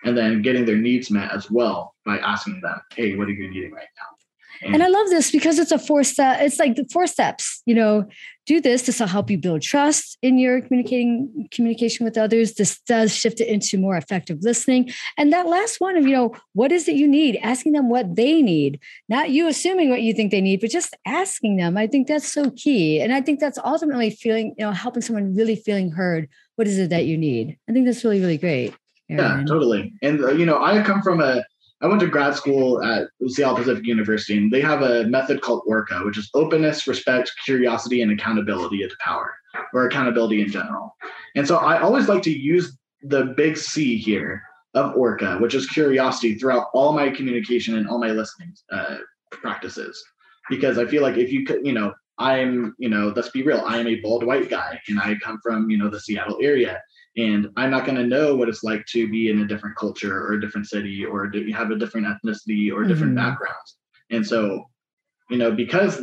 and 0.04 0.16
then 0.16 0.44
getting 0.44 0.66
their 0.66 0.78
needs 0.78 1.10
met 1.10 1.32
as 1.32 1.50
well 1.50 1.96
by 2.06 2.20
asking 2.20 2.62
them, 2.62 2.80
"Hey, 2.94 3.16
what 3.16 3.28
are 3.28 3.32
you 3.32 3.50
needing 3.50 3.72
right 3.72 3.88
now?" 3.98 4.21
And 4.64 4.84
I 4.84 4.88
love 4.88 5.10
this 5.10 5.32
because 5.32 5.60
it's 5.60 5.72
a 5.72 5.80
four 5.80 6.04
step, 6.04 6.40
it's 6.42 6.60
like 6.60 6.76
the 6.76 6.86
four 6.92 7.08
steps, 7.08 7.62
you 7.66 7.74
know, 7.74 8.08
do 8.46 8.62
this. 8.62 8.84
This 8.84 9.00
will 9.00 9.08
help 9.08 9.30
you 9.30 9.38
build 9.38 9.62
trust 9.62 10.18
in 10.22 10.38
your 10.38 10.62
communicating 10.62 11.48
communication 11.52 12.06
with 12.06 12.18
others. 12.18 12.54
This 12.54 12.80
does 12.82 13.16
shift 13.16 13.42
it 13.42 13.48
into 13.48 13.78
more 13.78 13.98
effective 13.98 14.40
listening. 14.42 14.92
And 15.18 15.32
that 15.34 15.48
last 15.48 15.80
one 15.80 15.98
of, 15.98 16.06
you 16.06 16.14
know, 16.14 16.36
what 16.54 16.72
is 16.72 16.88
it 16.88 16.96
you 16.96 17.08
need? 17.08 17.38
Asking 17.42 17.74
them 17.74 17.90
what 17.90 18.16
they 18.16 18.42
need, 18.42 18.80
not 19.10 19.30
you 19.30 19.48
assuming 19.48 19.90
what 19.90 20.02
you 20.02 20.14
think 20.14 20.32
they 20.32 20.42
need, 20.42 20.62
but 20.62 20.70
just 20.70 20.96
asking 21.06 21.58
them. 21.58 21.78
I 21.78 21.88
think 21.88 22.08
that's 22.08 22.32
so 22.32 22.52
key. 22.52 23.00
And 23.02 23.14
I 23.14 23.22
think 23.22 23.40
that's 23.40 23.60
ultimately 23.64 24.10
feeling, 24.10 24.56
you 24.58 24.66
know, 24.66 24.72
helping 24.72 25.02
someone 25.02 25.36
really 25.36 25.56
feeling 25.56 25.92
heard. 25.92 26.28
What 26.56 26.68
is 26.68 26.78
it 26.78 26.90
that 26.90 27.06
you 27.06 27.18
need? 27.18 27.58
I 27.70 27.74
think 27.74 27.86
that's 27.86 28.04
really, 28.04 28.20
really 28.20 28.38
great. 28.38 28.74
Aaron. 29.10 29.40
Yeah, 29.40 29.46
totally. 29.46 29.94
And, 30.02 30.24
uh, 30.24 30.32
you 30.32 30.46
know, 30.46 30.64
I 30.64 30.82
come 30.84 31.02
from 31.02 31.22
a, 31.22 31.44
I 31.82 31.88
went 31.88 32.00
to 32.02 32.08
grad 32.08 32.36
school 32.36 32.84
at 32.84 33.08
Seattle 33.28 33.58
Pacific 33.58 33.86
University, 33.86 34.38
and 34.38 34.52
they 34.52 34.62
have 34.62 34.84
a 34.84 35.06
method 35.06 35.42
called 35.42 35.64
ORCA, 35.66 36.02
which 36.06 36.18
is 36.18 36.30
openness, 36.34 36.88
respect, 36.88 37.32
curiosity, 37.44 38.02
and 38.02 38.12
accountability 38.12 38.80
to 38.80 38.96
power, 39.00 39.34
or 39.74 39.88
accountability 39.88 40.42
in 40.42 40.50
general. 40.50 40.96
And 41.36 41.48
so 41.48 41.58
I 41.58 41.80
always 41.80 42.08
like 42.08 42.22
to 42.24 42.32
use 42.32 42.78
the 43.02 43.34
big 43.36 43.58
C 43.58 43.98
here 43.98 44.44
of 44.76 44.96
ORCA, 44.96 45.38
which 45.40 45.56
is 45.56 45.66
curiosity, 45.68 46.36
throughout 46.36 46.68
all 46.74 46.94
my 46.94 47.10
communication 47.10 47.78
and 47.78 47.90
all 47.90 48.00
my 48.00 48.12
listening 48.12 48.54
uh, 48.72 48.98
practices, 49.32 50.04
because 50.50 50.78
I 50.78 50.86
feel 50.86 51.02
like 51.02 51.18
if 51.18 51.32
you 51.32 51.46
could, 51.46 51.66
you 51.66 51.74
know, 51.74 51.94
I'm, 52.20 52.76
you 52.78 52.90
know, 52.90 53.12
let's 53.16 53.30
be 53.30 53.42
real, 53.42 53.64
I 53.66 53.80
am 53.80 53.88
a 53.88 54.00
bald 54.02 54.24
white 54.24 54.50
guy, 54.50 54.80
and 54.88 55.00
I 55.00 55.16
come 55.16 55.40
from, 55.42 55.72
you 55.72 55.78
know, 55.78 55.90
the 55.90 56.00
Seattle 56.00 56.38
area 56.42 56.80
and 57.18 57.50
i'm 57.58 57.70
not 57.70 57.86
going 57.86 57.98
to 57.98 58.08
know 58.08 58.36
what 58.36 58.50
it's 58.50 58.64
like 58.64 58.86
to 58.86 59.10
be 59.10 59.30
in 59.30 59.42
a 59.42 59.48
different 59.48 59.76
culture 59.76 60.26
or 60.26 60.34
a 60.34 60.42
different 60.42 60.68
city 60.68 61.04
or 61.06 61.30
to 61.30 61.52
have 61.52 61.72
a 61.72 61.78
different 61.78 62.08
ethnicity 62.08 62.72
or 62.72 62.84
different 62.84 63.16
mm-hmm. 63.16 63.30
backgrounds. 63.30 63.78
And 64.10 64.26
so 64.26 64.66
you 65.30 65.38
know 65.38 65.52
because 65.52 66.02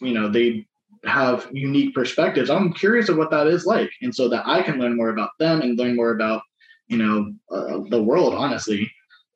you 0.00 0.12
know 0.12 0.28
they 0.28 0.66
have 1.04 1.48
unique 1.52 1.94
perspectives 1.94 2.50
i'm 2.50 2.72
curious 2.72 3.08
of 3.08 3.16
what 3.16 3.30
that 3.30 3.46
is 3.46 3.64
like. 3.64 3.90
And 4.02 4.14
so 4.14 4.28
that 4.28 4.46
i 4.46 4.62
can 4.62 4.78
learn 4.78 4.96
more 4.96 5.10
about 5.10 5.30
them 5.38 5.60
and 5.60 5.78
learn 5.78 5.96
more 5.96 6.12
about 6.12 6.42
you 6.86 6.98
know 6.98 7.32
uh, 7.50 7.80
the 7.90 8.02
world 8.02 8.34
honestly. 8.34 8.90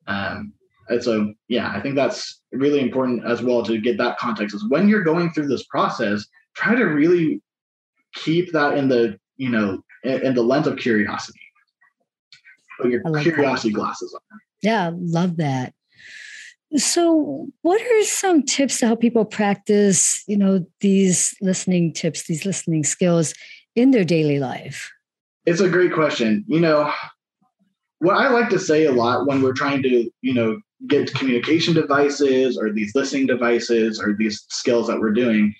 Um, 0.07 0.53
and 0.89 1.01
so 1.01 1.33
yeah 1.47 1.71
i 1.73 1.79
think 1.79 1.95
that's 1.95 2.41
really 2.51 2.81
important 2.81 3.25
as 3.25 3.41
well 3.41 3.63
to 3.63 3.79
get 3.79 3.97
that 3.97 4.17
context 4.17 4.53
is 4.53 4.67
when 4.69 4.89
you're 4.89 5.03
going 5.03 5.31
through 5.31 5.47
this 5.47 5.65
process 5.67 6.25
try 6.55 6.75
to 6.75 6.83
really 6.83 7.41
keep 8.13 8.51
that 8.51 8.77
in 8.77 8.89
the 8.89 9.17
you 9.37 9.49
know 9.49 9.81
and, 10.03 10.35
the 10.35 10.43
lens 10.43 10.67
of 10.67 10.77
curiosity. 10.77 11.39
Put 12.81 12.91
your 12.91 13.01
curiosity 13.21 13.69
that. 13.69 13.75
glasses 13.75 14.13
on. 14.13 14.39
Yeah, 14.61 14.91
love 14.95 15.37
that. 15.37 15.73
So, 16.75 17.47
what 17.61 17.81
are 17.81 18.03
some 18.03 18.43
tips 18.43 18.79
to 18.79 18.87
help 18.87 18.99
people 18.99 19.25
practice, 19.25 20.23
you 20.27 20.37
know, 20.37 20.65
these 20.79 21.35
listening 21.39 21.93
tips, 21.93 22.25
these 22.25 22.45
listening 22.45 22.83
skills 22.83 23.33
in 23.75 23.91
their 23.91 24.03
daily 24.03 24.39
life? 24.39 24.91
It's 25.45 25.59
a 25.59 25.69
great 25.69 25.93
question. 25.93 26.43
You 26.47 26.61
know, 26.61 26.91
what 27.99 28.17
I 28.17 28.29
like 28.29 28.49
to 28.49 28.59
say 28.59 28.85
a 28.85 28.91
lot 28.91 29.27
when 29.27 29.41
we're 29.41 29.53
trying 29.53 29.83
to, 29.83 30.09
you 30.21 30.33
know, 30.33 30.59
get 30.87 31.13
communication 31.13 31.73
devices 31.73 32.57
or 32.57 32.71
these 32.71 32.93
listening 32.95 33.27
devices 33.27 34.01
or 34.01 34.15
these 34.17 34.43
skills 34.49 34.87
that 34.87 34.99
we're 34.99 35.13
doing, 35.13 35.53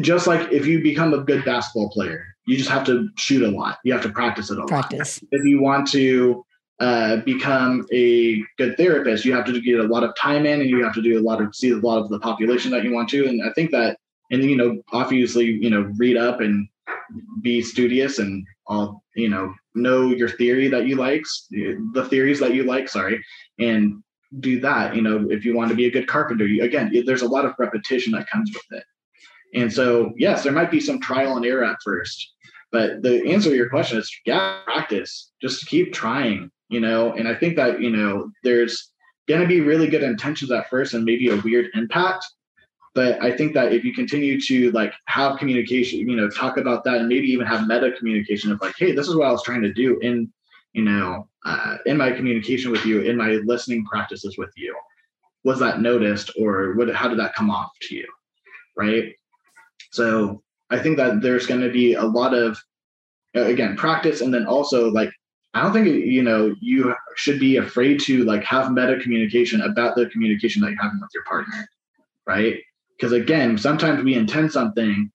just 0.00 0.26
like 0.26 0.52
if 0.52 0.66
you 0.66 0.82
become 0.82 1.14
a 1.14 1.24
good 1.24 1.44
basketball 1.44 1.90
player, 1.90 2.24
you 2.46 2.56
just 2.56 2.70
have 2.70 2.84
to 2.86 3.08
shoot 3.16 3.42
a 3.42 3.50
lot. 3.50 3.78
You 3.84 3.92
have 3.92 4.02
to 4.02 4.08
practice 4.10 4.50
it 4.50 4.58
a 4.58 4.64
practice. 4.66 5.22
lot. 5.22 5.28
If 5.32 5.44
you 5.44 5.62
want 5.62 5.90
to 5.92 6.44
uh, 6.80 7.16
become 7.18 7.86
a 7.92 8.42
good 8.58 8.76
therapist, 8.76 9.24
you 9.24 9.32
have 9.34 9.44
to 9.46 9.60
get 9.60 9.78
a 9.78 9.84
lot 9.84 10.02
of 10.02 10.14
time 10.16 10.46
in, 10.46 10.60
and 10.60 10.68
you 10.68 10.82
have 10.84 10.94
to 10.94 11.02
do 11.02 11.18
a 11.18 11.22
lot 11.22 11.40
of 11.40 11.54
see 11.54 11.70
a 11.70 11.76
lot 11.76 11.98
of 11.98 12.08
the 12.08 12.18
population 12.18 12.70
that 12.72 12.84
you 12.84 12.92
want 12.92 13.08
to. 13.10 13.26
And 13.26 13.42
I 13.42 13.52
think 13.52 13.70
that, 13.70 13.98
and 14.30 14.42
you 14.42 14.56
know, 14.56 14.82
obviously, 14.92 15.46
you 15.46 15.70
know, 15.70 15.90
read 15.96 16.16
up 16.16 16.40
and 16.40 16.68
be 17.42 17.62
studious 17.62 18.18
and 18.18 18.44
all, 18.66 19.02
you 19.14 19.28
know, 19.28 19.54
know 19.74 20.10
your 20.10 20.28
theory 20.28 20.68
that 20.68 20.86
you 20.86 20.96
like, 20.96 21.22
the 21.50 22.06
theories 22.10 22.40
that 22.40 22.54
you 22.54 22.64
like. 22.64 22.88
Sorry, 22.88 23.22
and 23.58 24.02
do 24.40 24.60
that. 24.60 24.96
You 24.96 25.02
know, 25.02 25.26
if 25.30 25.44
you 25.44 25.54
want 25.54 25.70
to 25.70 25.76
be 25.76 25.86
a 25.86 25.90
good 25.90 26.08
carpenter, 26.08 26.46
you, 26.46 26.62
again, 26.64 26.92
there's 27.06 27.22
a 27.22 27.28
lot 27.28 27.44
of 27.44 27.54
repetition 27.58 28.12
that 28.12 28.28
comes 28.28 28.50
with 28.52 28.78
it. 28.80 28.84
And 29.54 29.72
so, 29.72 30.12
yes, 30.16 30.42
there 30.42 30.52
might 30.52 30.70
be 30.70 30.80
some 30.80 31.00
trial 31.00 31.36
and 31.36 31.46
error 31.46 31.64
at 31.64 31.76
first, 31.84 32.32
but 32.72 33.02
the 33.02 33.30
answer 33.30 33.50
to 33.50 33.56
your 33.56 33.70
question 33.70 33.98
is, 33.98 34.12
yeah, 34.26 34.60
practice. 34.64 35.30
Just 35.40 35.66
keep 35.66 35.92
trying 35.92 36.50
you 36.68 36.80
know? 36.80 37.12
And 37.12 37.28
i 37.28 37.34
think 37.34 37.56
that 37.56 37.80
you 37.80 37.90
know 37.90 38.30
there's 38.42 38.90
going 39.28 39.40
to 39.40 39.46
be 39.46 39.60
really 39.60 39.88
good 39.88 40.02
intentions 40.02 40.50
at 40.50 40.68
first 40.68 40.92
and 40.94 41.04
maybe 41.04 41.28
a 41.28 41.36
weird 41.36 41.70
impact 41.74 42.26
but 42.94 43.22
i 43.22 43.34
think 43.34 43.54
that 43.54 43.72
if 43.72 43.84
you 43.84 43.94
continue 43.94 44.38
to 44.40 44.70
like 44.72 44.92
have 45.06 45.38
communication 45.38 46.00
you 46.00 46.16
know 46.16 46.28
talk 46.28 46.58
about 46.58 46.84
that 46.84 46.96
and 46.96 47.08
maybe 47.08 47.28
even 47.28 47.46
have 47.46 47.66
meta 47.66 47.92
communication 47.92 48.52
of 48.52 48.60
like 48.60 48.74
hey 48.76 48.92
this 48.92 49.08
is 49.08 49.16
what 49.16 49.28
i 49.28 49.32
was 49.32 49.42
trying 49.42 49.62
to 49.62 49.72
do 49.72 49.98
in 50.00 50.30
you 50.74 50.82
know 50.82 51.26
uh, 51.46 51.76
in 51.86 51.96
my 51.96 52.10
communication 52.10 52.70
with 52.70 52.84
you 52.84 53.00
in 53.02 53.16
my 53.16 53.32
listening 53.44 53.84
practices 53.84 54.38
with 54.38 54.50
you. 54.56 54.74
Was 55.44 55.58
that 55.60 55.80
noticed 55.80 56.30
or 56.38 56.72
what 56.74 56.92
how 56.94 57.06
did 57.06 57.18
that 57.18 57.34
come 57.34 57.50
off 57.50 57.70
to 57.82 57.94
you? 57.94 58.06
Right 58.76 59.14
so 59.94 60.42
i 60.70 60.78
think 60.78 60.96
that 60.96 61.20
there's 61.20 61.46
going 61.46 61.60
to 61.60 61.70
be 61.70 61.94
a 61.94 62.02
lot 62.02 62.34
of 62.34 62.58
again 63.34 63.76
practice 63.76 64.20
and 64.20 64.32
then 64.32 64.46
also 64.46 64.90
like 64.90 65.10
I 65.54 65.62
don't 65.62 65.72
think 65.72 65.86
you 65.86 66.22
know 66.22 66.54
you 66.60 66.94
should 67.14 67.38
be 67.38 67.56
afraid 67.58 68.00
to 68.00 68.24
like 68.24 68.42
have 68.42 68.72
meta 68.72 68.98
communication 69.00 69.60
about 69.60 69.94
the 69.94 70.06
communication 70.06 70.60
that 70.62 70.72
you're 70.72 70.82
having 70.82 71.00
with 71.00 71.10
your 71.14 71.22
partner, 71.24 71.68
right? 72.26 72.56
Because 72.96 73.12
again, 73.12 73.56
sometimes 73.56 74.02
we 74.02 74.14
intend 74.14 74.50
something, 74.50 75.12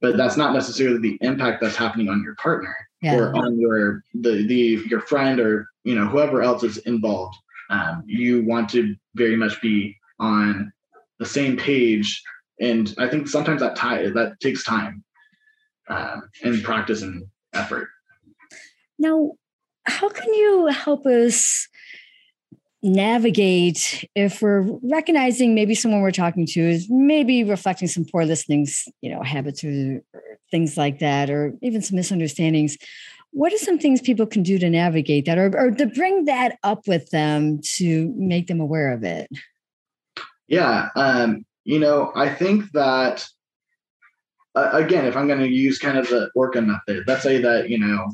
but 0.00 0.16
that's 0.16 0.36
not 0.36 0.54
necessarily 0.54 1.00
the 1.00 1.18
impact 1.22 1.60
that's 1.60 1.74
happening 1.74 2.08
on 2.08 2.22
your 2.22 2.36
partner 2.36 2.76
yeah. 3.02 3.16
or 3.16 3.34
on 3.34 3.58
your 3.58 4.04
the 4.14 4.46
the 4.46 4.82
your 4.88 5.00
friend 5.00 5.40
or 5.40 5.66
you 5.82 5.96
know 5.96 6.06
whoever 6.06 6.40
else 6.40 6.62
is 6.62 6.78
involved. 6.78 7.36
Um, 7.70 8.04
you 8.06 8.44
want 8.44 8.68
to 8.70 8.94
very 9.16 9.36
much 9.36 9.60
be 9.60 9.96
on 10.20 10.72
the 11.18 11.26
same 11.26 11.56
page, 11.56 12.22
and 12.60 12.94
I 12.98 13.08
think 13.08 13.28
sometimes 13.28 13.60
that 13.60 13.76
time 13.76 14.14
that 14.14 14.38
takes 14.40 14.64
time 14.64 15.02
um, 15.88 16.28
and 16.44 16.62
practice 16.62 17.02
and 17.02 17.24
effort. 17.54 17.88
Now, 18.98 19.32
how 19.84 20.08
can 20.08 20.32
you 20.32 20.66
help 20.66 21.06
us 21.06 21.68
navigate 22.82 24.08
if 24.14 24.40
we're 24.40 24.62
recognizing 24.82 25.54
maybe 25.54 25.74
someone 25.74 26.00
we're 26.00 26.10
talking 26.10 26.46
to 26.46 26.60
is 26.60 26.86
maybe 26.88 27.44
reflecting 27.44 27.86
some 27.86 28.06
poor 28.10 28.24
listening 28.24 28.66
you 29.02 29.10
know 29.10 29.22
habits 29.22 29.62
or, 29.62 30.02
or 30.14 30.22
things 30.50 30.78
like 30.78 30.98
that 30.98 31.28
or 31.28 31.52
even 31.60 31.82
some 31.82 31.94
misunderstandings 31.94 32.78
what 33.32 33.52
are 33.52 33.58
some 33.58 33.78
things 33.78 34.00
people 34.00 34.26
can 34.26 34.42
do 34.42 34.58
to 34.58 34.70
navigate 34.70 35.26
that 35.26 35.36
or, 35.36 35.54
or 35.58 35.70
to 35.70 35.86
bring 35.88 36.24
that 36.24 36.58
up 36.62 36.88
with 36.88 37.10
them 37.10 37.60
to 37.62 38.14
make 38.16 38.46
them 38.46 38.60
aware 38.60 38.92
of 38.92 39.04
it 39.04 39.28
yeah 40.48 40.88
um, 40.96 41.44
you 41.70 41.78
know 41.78 42.12
i 42.14 42.28
think 42.28 42.70
that 42.72 43.26
uh, 44.54 44.70
again 44.72 45.04
if 45.04 45.16
i'm 45.16 45.26
going 45.26 45.40
to 45.40 45.48
use 45.48 45.78
kind 45.78 45.98
of 45.98 46.08
the 46.08 46.30
orca 46.34 46.60
method 46.60 47.04
let's 47.06 47.22
say 47.22 47.38
that 47.38 47.68
you 47.70 47.78
know 47.78 48.08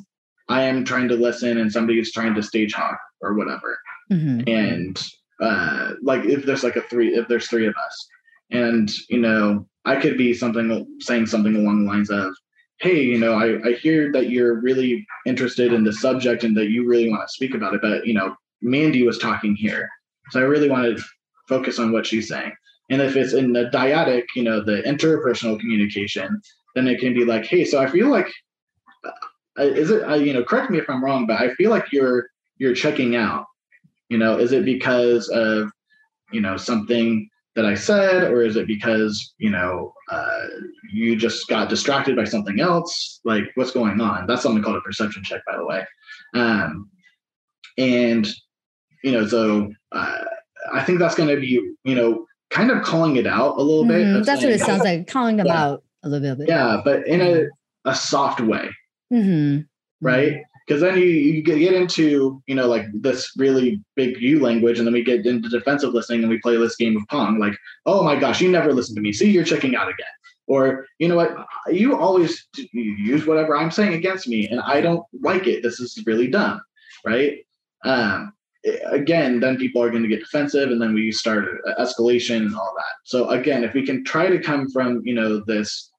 I 0.49 0.63
am 0.63 0.85
trying 0.85 1.09
to 1.09 1.17
listen 1.17 1.59
and 1.59 1.73
somebody 1.73 1.99
is 1.99 2.13
trying 2.13 2.35
to 2.35 2.43
stage 2.43 2.73
hawk 2.73 2.99
or 3.21 3.35
whatever. 3.35 3.79
Mm-hmm. 4.13 4.49
And 4.49 5.07
uh, 5.41 5.93
like 6.03 6.25
if 6.25 6.45
there's 6.45 6.63
like 6.63 6.77
a 6.77 6.83
three, 6.83 7.15
if 7.15 7.27
there's 7.29 7.49
three 7.49 7.67
of 7.67 7.75
us, 7.75 8.09
and 8.51 8.91
you 9.09 9.19
know, 9.19 9.67
I 9.85 9.97
could 9.97 10.17
be 10.17 10.33
something 10.35 10.87
saying 11.01 11.27
something 11.27 11.57
along 11.57 11.85
the 11.85 11.91
lines 11.91 12.11
of, 12.11 12.33
"Hey, 12.79 13.03
you 13.03 13.19
know, 13.19 13.35
I, 13.35 13.69
I 13.69 13.73
hear 13.73 14.13
that 14.13 14.31
you're 14.31 14.61
really 14.61 15.05
interested 15.27 15.73
in 15.73 15.83
the 15.83 15.93
subject 15.93 16.45
and 16.45 16.57
that 16.57 16.69
you 16.69 16.87
really 16.87 17.11
want 17.11 17.23
to 17.23 17.33
speak 17.33 17.55
about 17.55 17.75
it, 17.75 17.83
but 17.83 18.07
you 18.07 18.15
know, 18.15 18.37
Mandy 18.63 19.05
was 19.05 19.19
talking 19.19 19.57
here, 19.57 19.91
so 20.31 20.41
I 20.41 20.45
really 20.45 20.71
want 20.71 20.97
to 20.97 21.05
focus 21.49 21.81
on 21.81 21.91
what 21.91 22.07
she's 22.07 22.29
saying." 22.29 22.53
And 22.89 23.03
if 23.03 23.17
it's 23.17 23.33
in 23.33 23.53
the 23.53 23.65
dyadic, 23.73 24.25
you 24.35 24.43
know, 24.43 24.63
the 24.63 24.83
interpersonal 24.83 25.59
communication, 25.59 26.41
then 26.75 26.87
it 26.87 27.01
can 27.01 27.15
be 27.15 27.25
like, 27.25 27.47
"Hey, 27.47 27.65
so 27.65 27.81
I 27.81 27.89
feel 27.89 28.09
like 28.09 28.29
is 29.59 29.91
it 29.91 30.21
you 30.21 30.35
know 30.35 30.45
correct 30.45 30.71
me 30.71 30.77
if 30.77 30.85
i'm 30.91 31.03
wrong 31.03 31.27
but 31.27 31.41
i 31.41 31.49
feel 31.55 31.71
like 31.71 31.91
you're 31.91 32.27
you're 32.59 32.75
checking 32.75 33.17
out. 33.17 33.47
You 34.09 34.19
know 34.19 34.39
is 34.39 34.53
it 34.53 34.65
because 34.65 35.29
of 35.29 35.71
you 36.33 36.41
know 36.41 36.57
something 36.57 37.29
that 37.55 37.65
i 37.65 37.75
said 37.75 38.25
or 38.25 38.43
is 38.43 38.57
it 38.57 38.67
because 38.67 39.35
you 39.39 39.51
know 39.51 39.93
uh, 40.11 40.47
you 40.93 41.17
just 41.17 41.49
got 41.49 41.69
distracted 41.69 42.15
by 42.15 42.23
something 42.23 42.61
else? 42.61 43.21
Like 43.25 43.43
what's 43.57 43.73
going 43.73 44.01
on? 44.01 44.29
That's 44.29 44.43
something 44.43 44.63
called 44.63 44.77
a 44.77 44.81
perception 44.81 45.25
check 45.25 45.43
by 45.47 45.57
the 45.57 45.67
way. 45.67 45.85
Um, 46.35 46.89
and 47.77 48.29
you 49.03 49.13
know 49.13 49.27
so 49.27 49.73
uh, 49.93 50.25
i 50.73 50.83
think 50.83 50.99
that's 50.99 51.15
going 51.15 51.29
to 51.29 51.41
be 51.41 51.61
you 51.85 51.95
know 51.95 52.26
kind 52.51 52.71
of 52.71 52.83
calling 52.83 53.17
it 53.17 53.27
out 53.27 53.57
a 53.57 53.63
little 53.63 53.85
mm-hmm. 53.85 54.15
bit 54.19 54.27
that's, 54.27 54.43
what 54.43 54.53
it 54.53 54.61
sounds 54.61 54.83
like 54.83 55.07
calling 55.07 55.37
them 55.37 55.47
yeah. 55.47 55.65
out 55.65 55.85
a 56.05 56.09
little 56.09 56.37
bit 56.37 56.49
yeah 56.49 56.81
but 56.85 57.07
in 57.07 57.21
a, 57.21 57.47
a 57.85 57.95
soft 57.95 58.41
way 58.41 58.71
Mm-hmm. 59.13 59.63
Right. 60.01 60.43
Because 60.67 60.83
then 60.83 60.99
you, 60.99 61.05
you 61.05 61.43
get 61.43 61.73
into, 61.73 62.43
you 62.47 62.55
know, 62.55 62.67
like 62.67 62.87
this 62.93 63.33
really 63.37 63.81
big 63.95 64.21
you 64.21 64.41
language, 64.41 64.79
and 64.79 64.87
then 64.87 64.95
we 64.95 65.05
get 65.05 65.25
into 65.25 65.49
defensive 65.49 65.95
listening 65.95 66.23
and 66.23 66.29
we 66.29 66.41
play 66.41 66.57
this 66.57 66.75
game 66.75 66.97
of 66.97 67.07
Pong. 67.09 67.39
Like, 67.39 67.57
oh 67.87 68.03
my 68.03 68.17
gosh, 68.17 68.41
you 68.41 68.51
never 68.51 68.73
listen 68.73 68.97
to 68.97 69.01
me. 69.01 69.13
See, 69.13 69.31
you're 69.31 69.45
checking 69.45 69.77
out 69.77 69.89
again. 69.89 70.07
Or, 70.49 70.87
you 70.99 71.09
know 71.09 71.17
what, 71.17 71.37
you 71.73 71.97
always 71.97 72.47
use 72.73 73.27
whatever 73.27 73.57
I'm 73.57 73.71
saying 73.71 73.95
against 73.95 74.29
me, 74.29 74.49
and 74.49 74.61
I 74.61 74.81
don't 74.81 75.05
like 75.21 75.47
it. 75.47 75.63
This 75.63 75.81
is 75.81 76.01
really 76.05 76.29
dumb. 76.29 76.61
Right. 77.05 77.39
Um, 77.85 78.33
again, 78.87 79.41
then 79.41 79.57
people 79.57 79.83
are 79.83 79.91
going 79.91 80.03
to 80.03 80.09
get 80.09 80.21
defensive, 80.21 80.71
and 80.71 80.81
then 80.81 80.95
we 80.95 81.13
start 81.13 81.47
escalation 81.79 82.47
and 82.47 82.55
all 82.55 82.75
that. 82.77 82.95
So 83.05 83.31
again, 83.31 83.65
if 83.65 83.75
we 83.75 83.85
can 83.85 84.05
try 84.05 84.29
to 84.29 84.39
come 84.39 84.69
from 84.71 85.03
you 85.05 85.15
know 85.15 85.43
this 85.47 85.91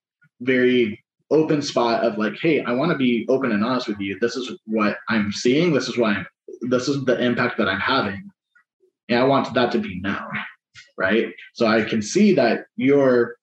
very 0.42 1.04
open 1.30 1.62
spot 1.62 2.04
of 2.04 2.18
like, 2.18 2.38
hey, 2.42 2.62
I 2.62 2.72
want 2.72 2.92
to 2.92 2.98
be 2.98 3.26
open 3.30 3.52
and 3.52 3.64
honest 3.64 3.88
with 3.88 4.00
you. 4.00 4.18
This 4.20 4.36
is 4.36 4.52
what 4.66 4.98
I'm 5.10 5.32
seeing. 5.32 5.74
This 5.74 5.88
is 5.88 5.98
what 5.98 6.16
I'm. 6.16 6.26
This 6.62 6.88
is 6.88 7.04
the 7.06 7.22
impact 7.22 7.58
that 7.58 7.68
I'm 7.68 7.80
having, 7.80 8.30
and 9.10 9.20
I 9.20 9.24
want 9.24 9.54
that 9.54 9.72
to 9.74 9.80
be 9.80 10.00
known, 10.02 10.30
right? 10.98 11.34
So 11.54 11.68
I 11.68 11.84
can 11.84 12.02
see 12.02 12.34
that 12.36 12.66
you're 12.76 13.36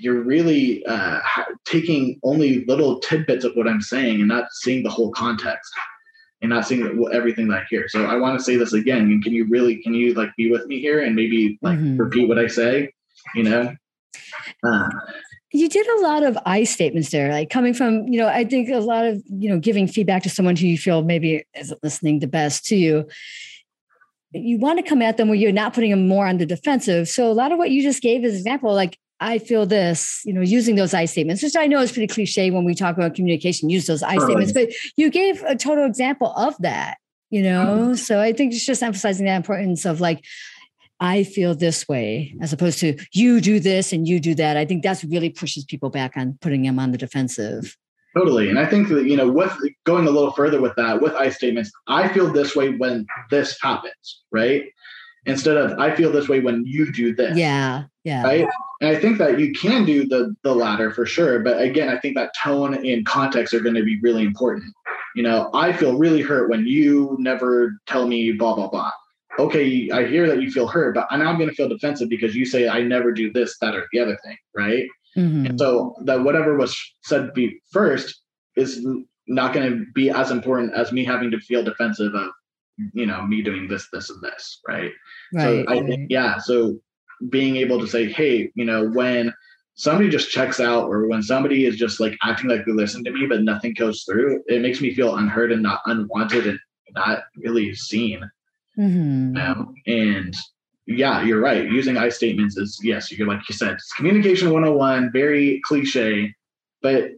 you're 0.00 0.22
really 0.22 0.84
uh, 0.86 1.20
taking 1.66 2.18
only 2.22 2.64
little 2.64 3.00
tidbits 3.00 3.44
of 3.44 3.52
what 3.54 3.68
I'm 3.68 3.82
saying 3.82 4.20
and 4.20 4.28
not 4.28 4.50
seeing 4.52 4.82
the 4.82 4.90
whole 4.90 5.10
context 5.10 5.70
and 6.42 6.50
not 6.50 6.66
seeing 6.66 7.06
everything 7.12 7.48
that 7.48 7.62
I 7.62 7.64
hear. 7.68 7.88
So 7.88 8.04
I 8.04 8.16
want 8.16 8.38
to 8.38 8.44
say 8.44 8.56
this 8.56 8.72
again. 8.72 9.20
Can 9.22 9.32
you 9.32 9.46
really, 9.48 9.76
can 9.82 9.94
you 9.94 10.14
like 10.14 10.30
be 10.36 10.50
with 10.50 10.66
me 10.66 10.80
here 10.80 11.00
and 11.00 11.14
maybe 11.14 11.58
like 11.62 11.78
mm-hmm. 11.78 11.96
repeat 11.98 12.28
what 12.28 12.38
I 12.38 12.46
say? 12.46 12.92
You 13.34 13.42
know, 13.44 13.74
uh, 14.66 14.88
you 15.52 15.68
did 15.68 15.86
a 15.86 16.00
lot 16.00 16.22
of 16.22 16.38
I 16.46 16.64
statements 16.64 17.10
there, 17.10 17.32
like 17.32 17.50
coming 17.50 17.74
from, 17.74 18.06
you 18.06 18.18
know, 18.18 18.28
I 18.28 18.44
think 18.44 18.68
a 18.68 18.78
lot 18.78 19.04
of, 19.04 19.22
you 19.26 19.50
know, 19.50 19.58
giving 19.58 19.86
feedback 19.86 20.22
to 20.22 20.30
someone 20.30 20.56
who 20.56 20.66
you 20.66 20.78
feel 20.78 21.02
maybe 21.02 21.44
isn't 21.58 21.82
listening 21.82 22.20
the 22.20 22.28
best 22.28 22.64
to 22.66 22.76
you. 22.76 23.06
You 24.32 24.58
want 24.58 24.78
to 24.78 24.88
come 24.88 25.02
at 25.02 25.16
them 25.16 25.28
where 25.28 25.36
you're 25.36 25.50
not 25.50 25.74
putting 25.74 25.90
them 25.90 26.06
more 26.06 26.26
on 26.26 26.38
the 26.38 26.46
defensive. 26.46 27.08
So 27.08 27.30
a 27.30 27.34
lot 27.34 27.50
of 27.50 27.58
what 27.58 27.70
you 27.70 27.82
just 27.82 28.00
gave 28.00 28.24
as 28.24 28.34
example, 28.34 28.72
like 28.72 28.96
I 29.20 29.38
feel 29.38 29.66
this, 29.66 30.22
you 30.24 30.32
know, 30.32 30.40
using 30.40 30.76
those 30.76 30.94
I 30.94 31.04
statements, 31.04 31.42
which 31.42 31.56
I 31.56 31.66
know 31.66 31.80
is 31.80 31.92
pretty 31.92 32.06
cliche 32.06 32.50
when 32.50 32.64
we 32.64 32.74
talk 32.74 32.96
about 32.96 33.14
communication, 33.14 33.68
use 33.68 33.86
those 33.86 34.02
I 34.02 34.16
statements, 34.16 34.52
but 34.52 34.70
you 34.96 35.10
gave 35.10 35.42
a 35.42 35.56
total 35.56 35.84
example 35.84 36.32
of 36.36 36.56
that, 36.60 36.96
you 37.28 37.42
know? 37.42 37.66
Mm-hmm. 37.66 37.94
So 37.94 38.20
I 38.20 38.32
think 38.32 38.54
it's 38.54 38.64
just 38.64 38.82
emphasizing 38.82 39.26
the 39.26 39.34
importance 39.34 39.84
of 39.84 40.00
like 40.00 40.24
I 41.00 41.24
feel 41.24 41.54
this 41.54 41.88
way, 41.88 42.34
as 42.40 42.52
opposed 42.52 42.78
to 42.80 42.96
you 43.12 43.40
do 43.40 43.60
this 43.60 43.92
and 43.92 44.08
you 44.08 44.20
do 44.20 44.34
that. 44.34 44.56
I 44.56 44.64
think 44.64 44.82
that's 44.82 45.04
really 45.04 45.30
pushes 45.30 45.64
people 45.64 45.90
back 45.90 46.16
on 46.16 46.38
putting 46.40 46.62
them 46.62 46.78
on 46.78 46.92
the 46.92 46.98
defensive. 46.98 47.76
Totally. 48.16 48.50
And 48.50 48.58
I 48.58 48.66
think 48.66 48.88
that, 48.88 49.04
you 49.04 49.16
know, 49.16 49.30
with 49.30 49.56
going 49.84 50.06
a 50.06 50.10
little 50.10 50.32
further 50.32 50.60
with 50.60 50.74
that, 50.76 51.00
with 51.00 51.14
I 51.14 51.30
statements, 51.30 51.70
I 51.86 52.08
feel 52.08 52.32
this 52.32 52.56
way 52.56 52.70
when 52.70 53.06
this 53.30 53.56
happens, 53.62 54.22
right? 54.32 54.64
instead 55.26 55.56
of 55.56 55.78
I 55.78 55.94
feel 55.94 56.12
this 56.12 56.28
way 56.28 56.40
when 56.40 56.64
you 56.66 56.92
do 56.92 57.14
this. 57.14 57.36
Yeah. 57.36 57.84
Yeah. 58.04 58.22
Right. 58.22 58.48
And 58.80 58.96
I 58.96 58.98
think 58.98 59.18
that 59.18 59.38
you 59.38 59.52
can 59.52 59.84
do 59.84 60.06
the 60.06 60.34
the 60.42 60.54
latter 60.54 60.90
for 60.90 61.04
sure. 61.06 61.40
But 61.40 61.60
again, 61.60 61.88
I 61.88 61.98
think 61.98 62.16
that 62.16 62.32
tone 62.42 62.74
and 62.86 63.04
context 63.06 63.52
are 63.52 63.60
going 63.60 63.74
to 63.74 63.84
be 63.84 64.00
really 64.00 64.22
important. 64.22 64.72
You 65.14 65.22
know, 65.22 65.50
I 65.52 65.72
feel 65.72 65.98
really 65.98 66.22
hurt 66.22 66.48
when 66.48 66.66
you 66.66 67.16
never 67.18 67.78
tell 67.86 68.06
me 68.06 68.32
blah 68.32 68.54
blah 68.54 68.68
blah. 68.68 68.90
Okay, 69.38 69.90
I 69.90 70.06
hear 70.06 70.26
that 70.26 70.42
you 70.42 70.50
feel 70.50 70.66
hurt, 70.66 70.94
but 70.94 71.06
now 71.12 71.30
I'm 71.30 71.36
going 71.36 71.48
to 71.48 71.54
feel 71.54 71.68
defensive 71.68 72.08
because 72.08 72.34
you 72.34 72.44
say 72.44 72.68
I 72.68 72.82
never 72.82 73.12
do 73.12 73.32
this, 73.32 73.56
that, 73.60 73.74
or 73.74 73.86
the 73.92 74.00
other 74.00 74.18
thing, 74.24 74.36
right? 74.56 74.86
Mhm. 75.16 75.48
And 75.48 75.58
so 75.58 75.94
that 76.04 76.22
whatever 76.22 76.56
was 76.56 76.76
said 77.02 77.32
be 77.32 77.60
first 77.72 78.20
is 78.56 78.84
not 79.26 79.52
going 79.54 79.70
to 79.70 79.84
be 79.94 80.10
as 80.10 80.30
important 80.30 80.74
as 80.74 80.92
me 80.92 81.04
having 81.04 81.30
to 81.30 81.40
feel 81.40 81.62
defensive 81.62 82.14
of, 82.14 82.30
you 82.92 83.06
know, 83.06 83.22
me 83.26 83.42
doing 83.42 83.68
this, 83.68 83.88
this, 83.92 84.10
and 84.10 84.22
this, 84.22 84.60
right? 84.66 84.90
Right. 85.32 85.42
so 85.42 85.64
I 85.68 85.74
right. 85.74 85.86
think, 85.86 86.06
yeah. 86.10 86.38
So 86.38 86.78
being 87.28 87.56
able 87.56 87.78
to 87.80 87.86
say, 87.86 88.10
hey, 88.10 88.50
you 88.54 88.64
know, 88.64 88.88
when 88.88 89.32
somebody 89.74 90.08
just 90.08 90.30
checks 90.30 90.60
out 90.60 90.84
or 90.88 91.06
when 91.06 91.22
somebody 91.22 91.64
is 91.64 91.76
just 91.76 92.00
like 92.00 92.16
acting 92.22 92.48
like 92.50 92.64
they 92.66 92.72
listen 92.72 93.04
to 93.04 93.10
me, 93.12 93.26
but 93.26 93.42
nothing 93.42 93.74
goes 93.74 94.02
through, 94.04 94.42
it 94.46 94.60
makes 94.62 94.80
me 94.80 94.94
feel 94.94 95.16
unheard 95.16 95.52
and 95.52 95.62
not 95.62 95.80
unwanted 95.86 96.46
and 96.46 96.58
not 96.94 97.20
really 97.36 97.74
seen. 97.74 98.20
Mhm. 98.78 99.28
You 99.28 99.32
know? 99.32 99.74
And 99.86 100.34
yeah, 100.86 101.22
you're 101.22 101.40
right. 101.40 101.64
Using 101.70 101.96
I 101.96 102.08
statements 102.08 102.56
is 102.56 102.78
yes, 102.82 103.12
you're 103.12 103.28
like 103.28 103.48
you 103.48 103.54
said, 103.54 103.72
it's 103.74 103.92
communication 103.92 104.50
101, 104.50 105.10
very 105.12 105.60
cliche, 105.64 106.34
but 106.82 107.10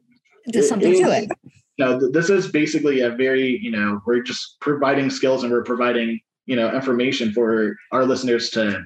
There's 0.47 0.67
it 0.67 0.69
something 0.69 0.93
to 0.93 1.11
it. 1.11 1.31
no, 1.79 1.99
th- 1.99 2.13
this 2.13 2.29
is 2.29 2.49
basically 2.51 3.01
a 3.01 3.11
very, 3.11 3.59
you 3.63 3.71
know, 3.71 4.01
we're 4.07 4.23
just 4.23 4.59
providing 4.61 5.09
skills 5.11 5.43
and 5.43 5.53
we're 5.53 5.63
providing, 5.65 6.21
you 6.47 6.57
know, 6.57 6.71
information 6.75 7.33
for 7.33 7.77
our 7.93 8.05
listeners 8.05 8.51
to 8.51 8.85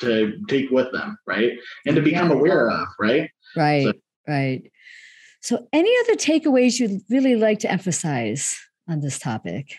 to 0.00 0.38
take 0.48 0.70
with 0.70 0.90
them, 0.92 1.18
right? 1.26 1.52
And 1.86 1.96
to 1.96 2.02
become 2.02 2.30
Yeah. 2.30 2.36
aware 2.36 2.70
of, 2.70 2.88
right? 2.98 3.30
Right. 3.56 3.84
So- 3.84 3.92
right. 4.26 4.62
So, 5.40 5.68
any 5.72 5.92
other 6.02 6.14
takeaways 6.16 6.80
you'd 6.80 7.00
really 7.08 7.36
like 7.36 7.60
to 7.60 7.70
emphasize 7.70 8.58
on 8.88 9.00
this 9.00 9.18
topic? 9.18 9.76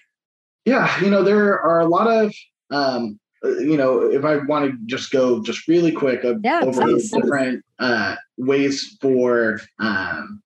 Yeah, 0.66 0.88
you 1.04 1.10
know, 1.10 1.24
there 1.24 1.60
are 1.62 1.80
a 1.80 1.88
lot 1.88 2.08
of 2.08 2.34
um 2.72 3.20
you 3.44 3.78
know, 3.78 4.02
if 4.02 4.26
I 4.26 4.38
want 4.38 4.70
to 4.70 4.78
just 4.86 5.12
go 5.12 5.42
just 5.42 5.68
really 5.68 5.92
quick 5.94 6.26
uh, 6.26 6.36
Yeah, 6.44 6.62
over 6.64 6.86
different 6.98 7.64
uh, 7.80 8.16
ways 8.38 8.98
for 9.02 9.62
um, 9.80 10.42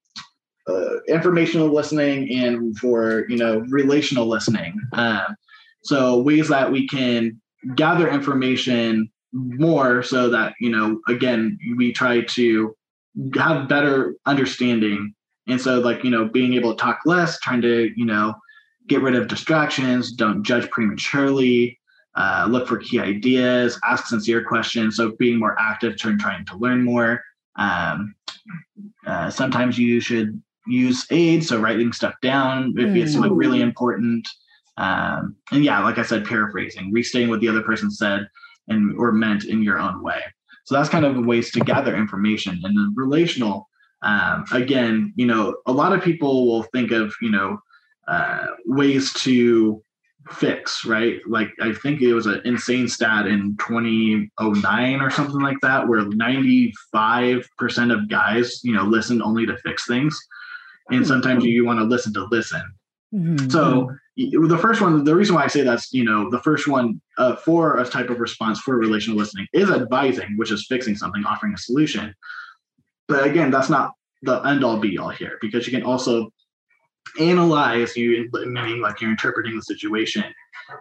uh, 0.67 1.01
informational 1.07 1.73
listening 1.73 2.31
and 2.31 2.77
for 2.77 3.25
you 3.29 3.37
know 3.37 3.59
relational 3.69 4.27
listening. 4.27 4.79
Um, 4.93 5.35
so 5.83 6.21
ways 6.21 6.47
that 6.49 6.71
we 6.71 6.87
can 6.87 7.41
gather 7.75 8.09
information 8.09 9.09
more, 9.33 10.03
so 10.03 10.29
that 10.29 10.53
you 10.59 10.69
know, 10.69 11.01
again, 11.07 11.57
we 11.75 11.91
try 11.91 12.21
to 12.21 12.75
have 13.35 13.67
better 13.67 14.15
understanding. 14.25 15.13
And 15.47 15.59
so, 15.59 15.79
like 15.79 16.03
you 16.03 16.11
know, 16.11 16.25
being 16.25 16.53
able 16.53 16.75
to 16.75 16.81
talk 16.81 16.99
less, 17.05 17.39
trying 17.39 17.61
to 17.61 17.91
you 17.95 18.05
know 18.05 18.33
get 18.87 19.01
rid 19.01 19.15
of 19.15 19.27
distractions, 19.27 20.11
don't 20.11 20.43
judge 20.43 20.69
prematurely, 20.69 21.79
uh, 22.15 22.47
look 22.49 22.67
for 22.67 22.77
key 22.77 22.99
ideas, 22.99 23.79
ask 23.87 24.07
sincere 24.07 24.43
questions. 24.43 24.97
So 24.97 25.13
being 25.17 25.39
more 25.39 25.57
active, 25.59 25.97
trying 25.97 26.19
trying 26.19 26.45
to 26.45 26.57
learn 26.57 26.83
more. 26.83 27.21
Um, 27.57 28.15
uh, 29.05 29.29
sometimes 29.29 29.77
you 29.77 29.99
should 29.99 30.41
use 30.67 31.05
aids, 31.11 31.47
so 31.47 31.59
writing 31.59 31.91
stuff 31.91 32.13
down 32.21 32.73
if 32.77 32.95
it's 32.95 33.15
like 33.15 33.31
really 33.33 33.61
important. 33.61 34.27
Um, 34.77 35.35
and 35.51 35.63
yeah, 35.63 35.83
like 35.83 35.97
I 35.97 36.03
said, 36.03 36.25
paraphrasing, 36.25 36.91
restating 36.91 37.29
what 37.29 37.41
the 37.41 37.47
other 37.49 37.61
person 37.61 37.91
said 37.91 38.27
and 38.67 38.97
or 38.97 39.11
meant 39.11 39.45
in 39.45 39.61
your 39.61 39.79
own 39.79 40.01
way. 40.03 40.21
So 40.65 40.75
that's 40.75 40.89
kind 40.89 41.05
of 41.05 41.25
ways 41.25 41.51
to 41.51 41.59
gather 41.59 41.95
information. 41.95 42.59
And 42.63 42.77
then 42.77 42.93
relational, 42.95 43.67
um, 44.01 44.45
again, 44.51 45.13
you 45.15 45.25
know, 45.25 45.57
a 45.65 45.71
lot 45.71 45.93
of 45.93 46.01
people 46.01 46.47
will 46.47 46.63
think 46.63 46.91
of 46.91 47.13
you 47.21 47.31
know 47.31 47.59
uh, 48.07 48.45
ways 48.65 49.13
to 49.13 49.83
fix, 50.31 50.85
right? 50.85 51.19
Like 51.27 51.49
I 51.61 51.73
think 51.73 52.01
it 52.01 52.13
was 52.13 52.25
an 52.25 52.41
insane 52.45 52.87
stat 52.87 53.27
in 53.27 53.57
2009 53.59 55.01
or 55.01 55.09
something 55.09 55.41
like 55.41 55.57
that, 55.61 55.87
where 55.87 56.01
95% 56.01 56.73
of 57.93 58.09
guys, 58.09 58.61
you 58.63 58.73
know, 58.73 58.83
listen 58.83 59.21
only 59.21 59.45
to 59.45 59.57
fix 59.57 59.85
things. 59.85 60.17
And 60.89 61.05
sometimes 61.05 61.43
you 61.43 61.65
want 61.65 61.79
to 61.79 61.85
listen 61.85 62.13
to 62.13 62.25
listen. 62.25 62.61
Mhm. 63.13 63.51
So 63.51 63.91
the 64.17 64.57
first 64.57 64.81
one, 64.81 65.03
the 65.03 65.15
reason 65.15 65.35
why 65.35 65.43
I 65.43 65.47
say 65.47 65.61
that's, 65.61 65.93
you 65.93 66.03
know, 66.03 66.29
the 66.29 66.39
first 66.39 66.67
one 66.67 67.01
uh, 67.17 67.35
for 67.35 67.79
a 67.79 67.85
type 67.85 68.09
of 68.09 68.19
response 68.19 68.59
for 68.59 68.77
relational 68.77 69.17
listening 69.17 69.47
is 69.53 69.69
advising, 69.69 70.35
which 70.37 70.51
is 70.51 70.65
fixing 70.67 70.95
something, 70.95 71.23
offering 71.25 71.53
a 71.53 71.57
solution. 71.57 72.13
But 73.07 73.25
again, 73.25 73.51
that's 73.51 73.69
not 73.69 73.91
the 74.21 74.39
end 74.41 74.63
all 74.63 74.77
be 74.77 74.97
all 74.97 75.09
here 75.09 75.37
because 75.41 75.67
you 75.67 75.73
can 75.73 75.83
also 75.83 76.31
analyze 77.19 77.95
you 77.95 78.29
meaning 78.31 78.81
like 78.81 79.01
you're 79.01 79.11
interpreting 79.11 79.55
the 79.55 79.61
situation. 79.61 80.23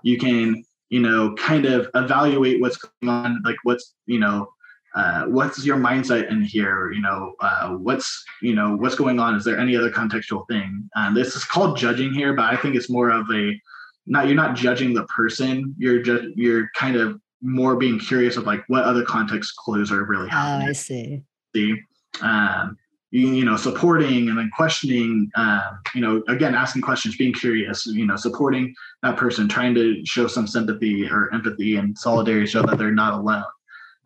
You 0.03 0.19
can 0.19 0.65
you 0.89 1.01
know 1.01 1.35
kind 1.35 1.67
of 1.67 1.89
evaluate 1.95 2.61
what's 2.61 2.77
going 2.77 3.09
on 3.09 3.43
like 3.45 3.57
what's 3.65 3.95
you 4.07 4.21
know 4.21 4.49
uh, 4.95 5.25
what's 5.25 5.65
your 5.65 5.79
mindset 5.79 6.31
in 6.31 6.43
here? 6.43 6.93
You 6.93 7.03
know 7.03 7.35
uh, 7.41 7.71
what's 7.71 8.25
you 8.41 8.55
know 8.55 8.77
what's 8.77 8.95
going 8.95 9.19
on? 9.19 9.35
Is 9.35 9.45
there 9.45 9.59
any 9.59 9.77
other 9.77 9.91
contextual 9.91 10.47
thing? 10.49 10.89
Um, 10.97 11.15
this 11.15 11.35
is 11.35 11.45
called 11.45 11.77
judging 11.77 12.13
here 12.13 12.35
but 12.35 12.45
i 12.45 12.57
think 12.57 12.75
it's 12.75 12.91
more 12.91 13.11
of 13.11 13.27
a 13.33 13.61
not 14.07 14.27
you're 14.27 14.37
not 14.37 14.57
judging 14.57 14.95
the 14.95 15.05
person. 15.05 15.75
You're 15.79 16.03
just 16.03 16.25
you're 16.37 16.69
kind 16.75 16.97
of 16.97 17.21
more 17.41 17.77
being 17.77 17.99
curious 17.99 18.37
of 18.37 18.45
like 18.45 18.63
what 18.69 18.85
other 18.85 19.05
context 19.05 19.55
clues 19.57 19.91
are 19.91 20.05
really 20.05 20.27
Oh, 20.27 20.31
happening. 20.31 20.69
I 20.69 20.73
see. 20.73 21.23
see? 21.55 21.75
Um, 22.21 22.77
you, 23.11 23.29
you 23.29 23.45
know 23.45 23.57
supporting 23.57 24.29
and 24.31 24.39
then 24.39 24.51
questioning 24.57 25.31
um, 25.35 25.61
you 25.95 26.01
know 26.01 26.23
again 26.29 26.55
asking 26.55 26.81
questions 26.83 27.17
being 27.17 27.33
curious 27.33 27.85
you 27.87 28.07
know 28.07 28.17
supporting 28.17 28.75
that 29.03 29.17
person 29.19 29.49
trying 29.49 29.75
to 29.75 30.05
show 30.07 30.27
some 30.27 30.47
sympathy 30.47 31.07
or 31.09 31.33
empathy 31.35 31.77
and 31.77 31.97
solidarity 31.99 32.47
show 32.47 32.63
that 32.63 32.79
they're 32.79 32.91
not 32.91 33.15
alone. 33.15 33.45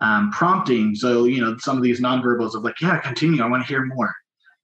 Um, 0.01 0.31
prompting 0.31 0.95
so 0.95 1.25
you 1.25 1.41
know 1.41 1.57
some 1.59 1.77
of 1.77 1.83
these 1.83 2.01
nonverbals 2.01 2.55
of 2.55 2.65
like 2.65 2.79
yeah 2.83 2.99
continue 3.01 3.43
i 3.43 3.47
want 3.49 3.63
to 3.63 3.69
hear 3.69 3.85
more 3.87 4.13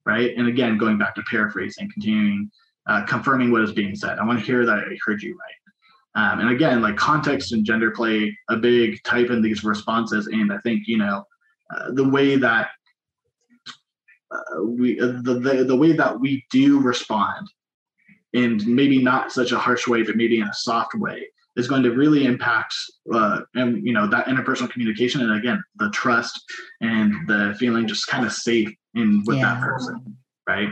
right? 0.05 0.37
And 0.37 0.49
again 0.49 0.77
going 0.79 0.99
back 0.99 1.15
to 1.15 1.23
paraphrasing 1.31 1.89
continuing 1.93 2.51
uh, 2.87 3.05
confirming 3.05 3.51
what 3.51 3.63
is 3.63 3.73
being 3.73 3.95
said. 3.95 4.19
I 4.19 4.25
want 4.25 4.39
to 4.39 4.45
hear 4.45 4.67
that 4.67 4.79
i 4.79 4.97
heard 5.07 5.23
you 5.23 5.37
right. 5.37 5.59
Um, 6.15 6.41
and 6.41 6.51
again 6.51 6.83
like 6.83 6.97
context 6.97 7.53
and 7.53 7.65
gender 7.65 7.91
play 7.91 8.37
a 8.51 8.57
big 8.57 9.03
type 9.05 9.31
in 9.31 9.41
these 9.41 9.65
responses. 9.65 10.27
And 10.27 10.53
i 10.53 10.59
think 10.59 10.87
you 10.87 10.99
know 10.99 11.25
uh, 11.75 11.93
the 11.93 12.09
way 12.09 12.37
that 12.37 12.69
uh, 14.31 14.63
we 14.63 15.01
uh, 15.01 15.13
the, 15.23 15.35
the 15.35 15.65
the 15.65 15.77
way 15.77 15.93
that 15.93 16.19
we 16.19 16.45
do 16.51 16.81
respond 16.81 17.47
and 18.35 18.67
maybe 18.67 19.03
not 19.03 19.33
such 19.33 19.53
a 19.53 19.59
harsh 19.59 19.87
way 19.87 20.03
but 20.03 20.17
maybe 20.17 20.39
in 20.39 20.47
a 20.47 20.55
soft 20.55 20.95
way 20.95 21.27
is 21.57 21.69
going 21.69 21.83
to 21.83 21.91
really 21.91 22.25
impact 22.25 22.75
uh, 23.13 23.41
and 23.55 23.87
you 23.87 23.93
know 23.93 24.07
that 24.07 24.27
interpersonal 24.27 24.71
communication 24.71 25.21
and 25.21 25.33
again 25.33 25.63
the 25.77 25.91
trust 25.91 26.43
and 26.81 27.13
the 27.29 27.55
feeling 27.59 27.87
just 27.87 28.07
kind 28.07 28.25
of 28.25 28.33
safe 28.33 28.73
in 28.95 29.23
with 29.27 29.41
that 29.41 29.61
person 29.61 30.17
right 30.49 30.69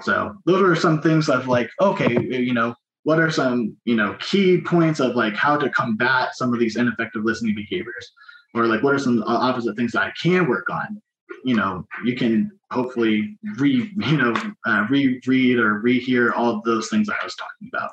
so 0.00 0.34
those 0.44 0.62
are 0.62 0.76
some 0.76 1.00
things 1.00 1.28
of 1.28 1.48
like 1.48 1.70
okay 1.80 2.16
you 2.30 2.52
know 2.52 2.74
what 3.06 3.20
are 3.20 3.30
some 3.30 3.76
you 3.84 3.94
know 3.94 4.16
key 4.18 4.60
points 4.60 4.98
of 4.98 5.14
like 5.14 5.36
how 5.36 5.56
to 5.56 5.70
combat 5.70 6.34
some 6.34 6.52
of 6.52 6.58
these 6.58 6.74
ineffective 6.76 7.22
listening 7.24 7.54
behaviors? 7.54 8.10
Or 8.52 8.66
like 8.66 8.82
what 8.82 8.94
are 8.94 8.98
some 8.98 9.22
opposite 9.22 9.76
things 9.76 9.92
that 9.92 10.02
i 10.02 10.12
can 10.20 10.48
work 10.48 10.68
on? 10.68 11.00
You 11.44 11.54
know 11.54 11.86
you 12.04 12.16
can 12.16 12.50
hopefully 12.72 13.38
re 13.58 13.92
you 13.96 14.16
know 14.16 14.34
uh, 14.66 14.86
reread 14.90 15.56
or 15.56 15.80
rehear 15.82 16.32
all 16.34 16.60
those 16.64 16.88
things 16.88 17.08
i 17.08 17.14
was 17.22 17.36
talking 17.36 17.70
about. 17.72 17.92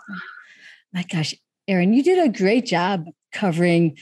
My 0.93 1.03
gosh, 1.03 1.35
Aaron, 1.67 1.93
you 1.93 2.01
did 2.01 2.17
a 2.17 2.35
great 2.35 2.65
job 2.65 3.05
covering 3.31 3.95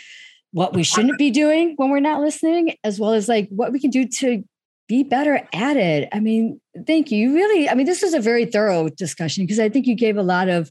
what 0.53 0.73
we 0.73 0.83
shouldn't 0.83 1.17
be 1.17 1.29
doing 1.29 1.73
when 1.75 1.89
we're 1.89 1.99
not 1.99 2.21
listening, 2.21 2.75
as 2.85 3.01
well 3.01 3.11
as 3.11 3.27
like 3.27 3.49
what 3.49 3.73
we 3.73 3.81
can 3.81 3.91
do 3.91 4.07
to 4.07 4.45
be 4.91 5.03
better 5.03 5.47
at 5.53 5.77
it. 5.77 6.09
I 6.11 6.19
mean, 6.19 6.59
thank 6.85 7.11
you. 7.11 7.29
You 7.29 7.33
really, 7.33 7.69
I 7.69 7.75
mean, 7.75 7.85
this 7.85 8.01
was 8.01 8.13
a 8.13 8.19
very 8.19 8.43
thorough 8.43 8.89
discussion 8.89 9.45
because 9.45 9.57
I 9.57 9.69
think 9.69 9.87
you 9.87 9.95
gave 9.95 10.17
a 10.17 10.21
lot 10.21 10.49
of 10.49 10.69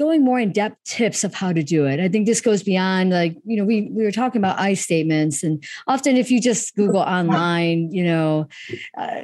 going 0.00 0.24
more 0.24 0.40
in 0.40 0.50
depth 0.50 0.82
tips 0.84 1.24
of 1.24 1.34
how 1.34 1.52
to 1.52 1.62
do 1.62 1.84
it. 1.84 2.00
I 2.00 2.08
think 2.08 2.24
this 2.24 2.40
goes 2.40 2.62
beyond 2.62 3.10
like, 3.10 3.36
you 3.44 3.58
know, 3.58 3.66
we 3.66 3.90
we 3.92 4.02
were 4.02 4.10
talking 4.10 4.40
about 4.40 4.58
I 4.58 4.72
statements 4.72 5.44
and 5.44 5.62
often 5.86 6.16
if 6.16 6.30
you 6.30 6.40
just 6.40 6.74
Google 6.74 7.00
online, 7.18 7.92
you 7.92 8.02
know, 8.04 8.48
uh, 8.96 9.22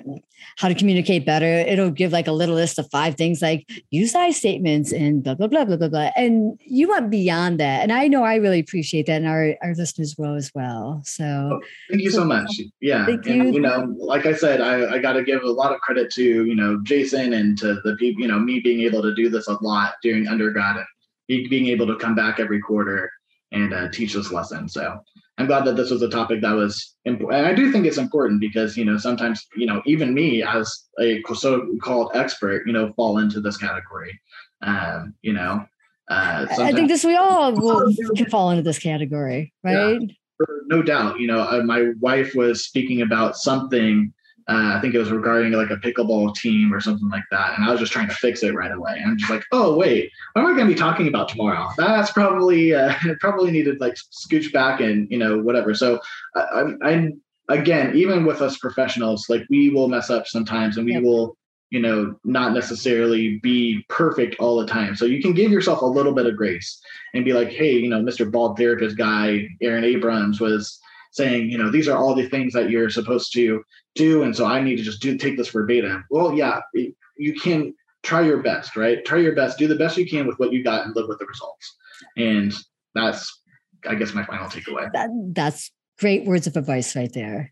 how 0.59 0.69
to 0.69 0.75
communicate 0.75 1.25
better, 1.25 1.47
it'll 1.47 1.91
give 1.91 2.12
like 2.12 2.27
a 2.27 2.33
little 2.33 2.55
list 2.55 2.79
of 2.79 2.87
five 2.91 3.15
things 3.15 3.41
like 3.41 3.67
use 3.91 4.15
I 4.15 4.33
statements 4.33 4.93
and 4.93 5.25
blah 5.25 5.35
blah 5.35 5.47
blah 5.47 5.65
blah 5.65 5.77
blah 5.77 5.89
blah. 5.89 6.11
And 6.15 6.61
you 6.61 6.91
went 6.91 7.11
beyond 7.11 7.59
that. 7.59 7.83
And 7.83 7.91
I 7.91 8.07
know 8.07 8.23
I 8.23 8.35
really 8.35 8.61
appreciate 8.61 9.07
that 9.07 9.17
and 9.23 9.27
our 9.27 9.57
our 9.62 9.75
listeners 9.75 10.15
will 10.19 10.35
as 10.35 10.53
well. 10.55 11.01
So 11.05 11.59
Thank 11.89 12.03
you 12.03 12.11
so 12.11 12.25
much. 12.25 12.51
Yeah. 12.83 13.07
Thank 13.07 13.27
and 13.27 13.47
you. 13.47 13.53
you 13.55 13.61
know, 13.61 13.95
like 13.99 14.27
I 14.27 14.35
said, 14.35 14.61
I, 14.61 14.97
I 14.97 14.99
gotta 14.99 15.25
give 15.25 15.43
a 15.43 15.51
lot 15.51 15.73
of 15.73 15.81
credit 15.81 16.12
to, 16.12 16.23
you 16.23 16.55
know, 16.55 16.81
Jason 16.83 17.33
and 17.33 17.57
to 17.59 17.81
the 17.83 17.97
people, 17.97 18.21
you 18.21 18.29
know, 18.29 18.39
me 18.39 18.61
being 18.61 18.81
able 18.81 19.01
to 19.01 19.15
do 19.15 19.31
this 19.31 19.49
a 19.49 19.57
lot 19.62 19.95
during 20.03 20.29
undergrad 20.29 20.65
and 20.70 20.85
me 21.29 21.46
being 21.48 21.66
able 21.66 21.87
to 21.87 21.96
come 21.96 22.14
back 22.14 22.40
every 22.40 22.61
quarter 22.61 23.11
and 23.52 23.72
uh, 23.72 23.88
teach 23.90 24.14
this 24.14 24.33
lesson. 24.33 24.68
So 24.68 24.98
I'm 25.38 25.46
glad 25.46 25.64
that 25.66 25.76
this 25.76 25.90
was 25.90 26.02
a 26.02 26.09
topic 26.09 26.40
that 26.40 26.52
was 26.52 26.96
important. 27.05 27.40
And 27.40 27.46
I 27.46 27.55
do 27.55 27.70
think 27.70 27.87
it's 27.87 27.98
important 27.98 28.40
because, 28.40 28.76
you 28.76 28.85
know, 28.85 28.96
sometimes, 28.96 29.46
you 29.57 29.66
know, 29.66 29.83
even 29.87 30.14
me 30.14 30.42
as 30.42 30.87
a 30.98 31.22
so-called 31.35 32.11
expert, 32.14 32.66
you 32.66 32.72
know, 32.72 32.92
fall 32.94 33.18
into 33.18 33.40
this 33.40 33.57
category. 33.57 34.18
Um, 34.62 35.14
you 35.22 35.35
know, 35.35 35.64
uh, 36.11 36.46
I 36.59 36.72
think 36.72 36.88
this 36.88 37.05
we 37.05 37.16
all 37.16 37.52
will 37.52 37.92
can 38.16 38.26
fall 38.31 38.50
into 38.50 38.62
this 38.62 38.79
category, 38.79 39.52
right? 39.62 40.00
Yeah, 40.00 40.46
no 40.66 40.83
doubt. 40.83 41.20
You 41.20 41.26
know, 41.26 41.40
uh, 41.40 41.62
my 41.64 41.92
wife 42.00 42.35
was 42.35 42.64
speaking 42.64 43.02
about 43.02 43.37
something 43.37 44.12
uh, 44.48 44.74
I 44.76 44.80
think 44.80 44.94
it 44.94 44.98
was 44.98 45.11
regarding 45.11 45.52
like 45.52 45.70
a 45.70 45.76
pickleball 45.76 46.35
team 46.37 46.72
or 46.72 46.80
something 46.80 47.09
like 47.09 47.24
that. 47.32 47.56
And 47.56 47.64
I 47.64 47.70
was 47.70 47.80
just 47.80 47.92
trying 47.92 48.09
to 48.09 48.14
fix 48.14 48.44
it 48.44 48.54
right 48.54 48.70
away. 48.70 48.94
And 48.96 49.11
I'm 49.11 49.18
just 49.18 49.30
like, 49.30 49.44
oh 49.50 49.76
wait, 49.76 50.12
what 50.32 50.42
am 50.42 50.48
I 50.48 50.56
going 50.56 50.68
to 50.68 50.74
be 50.74 50.78
talking 50.78 51.09
about 51.09 51.28
tomorrow? 51.28 51.68
That's 51.76 52.12
probably 52.12 52.72
uh, 52.72 52.94
probably 53.20 53.50
needed 53.50 53.80
like 53.80 53.94
scooch 53.94 54.52
back 54.52 54.80
and 54.80 55.11
you 55.11 55.18
know 55.18 55.38
whatever. 55.38 55.74
So 55.74 55.98
I'm, 56.35 56.78
I'm 56.82 57.20
again, 57.48 57.96
even 57.96 58.24
with 58.24 58.40
us 58.40 58.59
professionals, 58.59 59.28
like 59.28 59.42
we 59.50 59.70
will 59.70 59.88
mess 59.88 60.11
up 60.11 60.28
sometimes, 60.28 60.76
and 60.76 60.87
we 60.87 60.92
yep. 60.92 61.02
will 61.02 61.37
you 61.70 61.80
know 61.80 62.14
not 62.24 62.52
necessarily 62.52 63.40
be 63.42 63.85
perfect 63.88 64.37
all 64.38 64.61
the 64.61 64.66
time. 64.66 64.94
So 64.94 65.06
you 65.06 65.20
can 65.20 65.35
give 65.35 65.50
yourself 65.50 65.82
a 65.82 65.87
little 65.87 66.12
bit 66.12 66.26
of 66.26 66.37
grace 66.37 66.80
and 67.14 67.24
be 67.24 67.32
like, 67.32 67.48
hey, 67.48 67.72
you 67.72 67.88
know, 67.88 68.00
Mr. 68.00 68.30
Bald 68.30 68.56
Therapist 68.56 68.96
guy, 68.96 69.48
Aaron 69.61 69.82
Abrams 69.82 70.40
was 70.40 70.78
saying, 71.16 71.50
you 71.50 71.57
know, 71.57 71.70
these 71.70 71.88
are 71.88 71.96
all 71.96 72.14
the 72.14 72.29
things 72.29 72.52
that 72.52 72.68
you're 72.68 72.90
supposed 72.90 73.33
to 73.33 73.64
do, 73.94 74.22
and 74.22 74.37
so 74.37 74.44
I 74.44 74.61
need 74.61 74.76
to 74.76 74.83
just 74.83 75.00
do 75.00 75.16
take 75.16 75.37
this 75.37 75.48
verbatim. 75.48 76.05
Well, 76.11 76.35
yeah, 76.35 76.61
you 76.74 77.35
can 77.35 77.74
try 78.02 78.20
your 78.20 78.42
best, 78.42 78.76
right? 78.76 79.05
Try 79.05 79.18
your 79.18 79.35
best, 79.35 79.59
do 79.59 79.66
the 79.66 79.76
best 79.76 79.96
you 79.96 80.07
can 80.09 80.26
with 80.26 80.38
what 80.38 80.52
you 80.52 80.62
got, 80.62 80.85
and 80.85 80.94
live 80.94 81.09
with 81.09 81.18
the 81.18 81.26
results. 81.26 81.76
And 82.16 82.52
that's, 82.94 83.42
I 83.88 83.94
guess, 83.94 84.12
my 84.12 84.24
final 84.26 84.46
takeaway. 84.48 84.92
That, 84.92 85.09
that's 85.33 85.72
great 85.98 86.26
words 86.26 86.46
of 86.46 86.57
advice 86.57 86.94
right 86.94 87.12
there. 87.12 87.50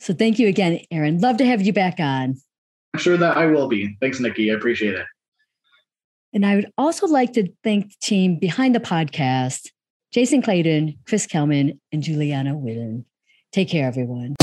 So 0.00 0.12
thank 0.12 0.40
you 0.40 0.48
again, 0.48 0.80
Aaron. 0.90 1.20
Love 1.20 1.36
to 1.36 1.46
have 1.46 1.62
you 1.62 1.72
back 1.72 2.00
on. 2.00 2.36
I'm 2.92 3.00
sure 3.00 3.16
that 3.16 3.36
I 3.36 3.46
will 3.46 3.68
be. 3.68 3.96
Thanks, 4.00 4.18
Nikki. 4.18 4.50
I 4.50 4.54
appreciate 4.54 4.94
it. 4.94 5.06
And 6.32 6.44
I 6.44 6.56
would 6.56 6.70
also 6.76 7.06
like 7.06 7.32
to 7.34 7.48
thank 7.62 7.90
the 7.90 7.96
team 8.02 8.38
behind 8.40 8.74
the 8.74 8.80
podcast 8.80 9.70
Jason 10.14 10.42
Clayton, 10.42 10.94
Chris 11.08 11.26
Kelman, 11.26 11.80
and 11.90 12.00
Juliana 12.00 12.54
Whitten. 12.54 13.04
Take 13.50 13.68
care, 13.68 13.88
everyone. 13.88 14.36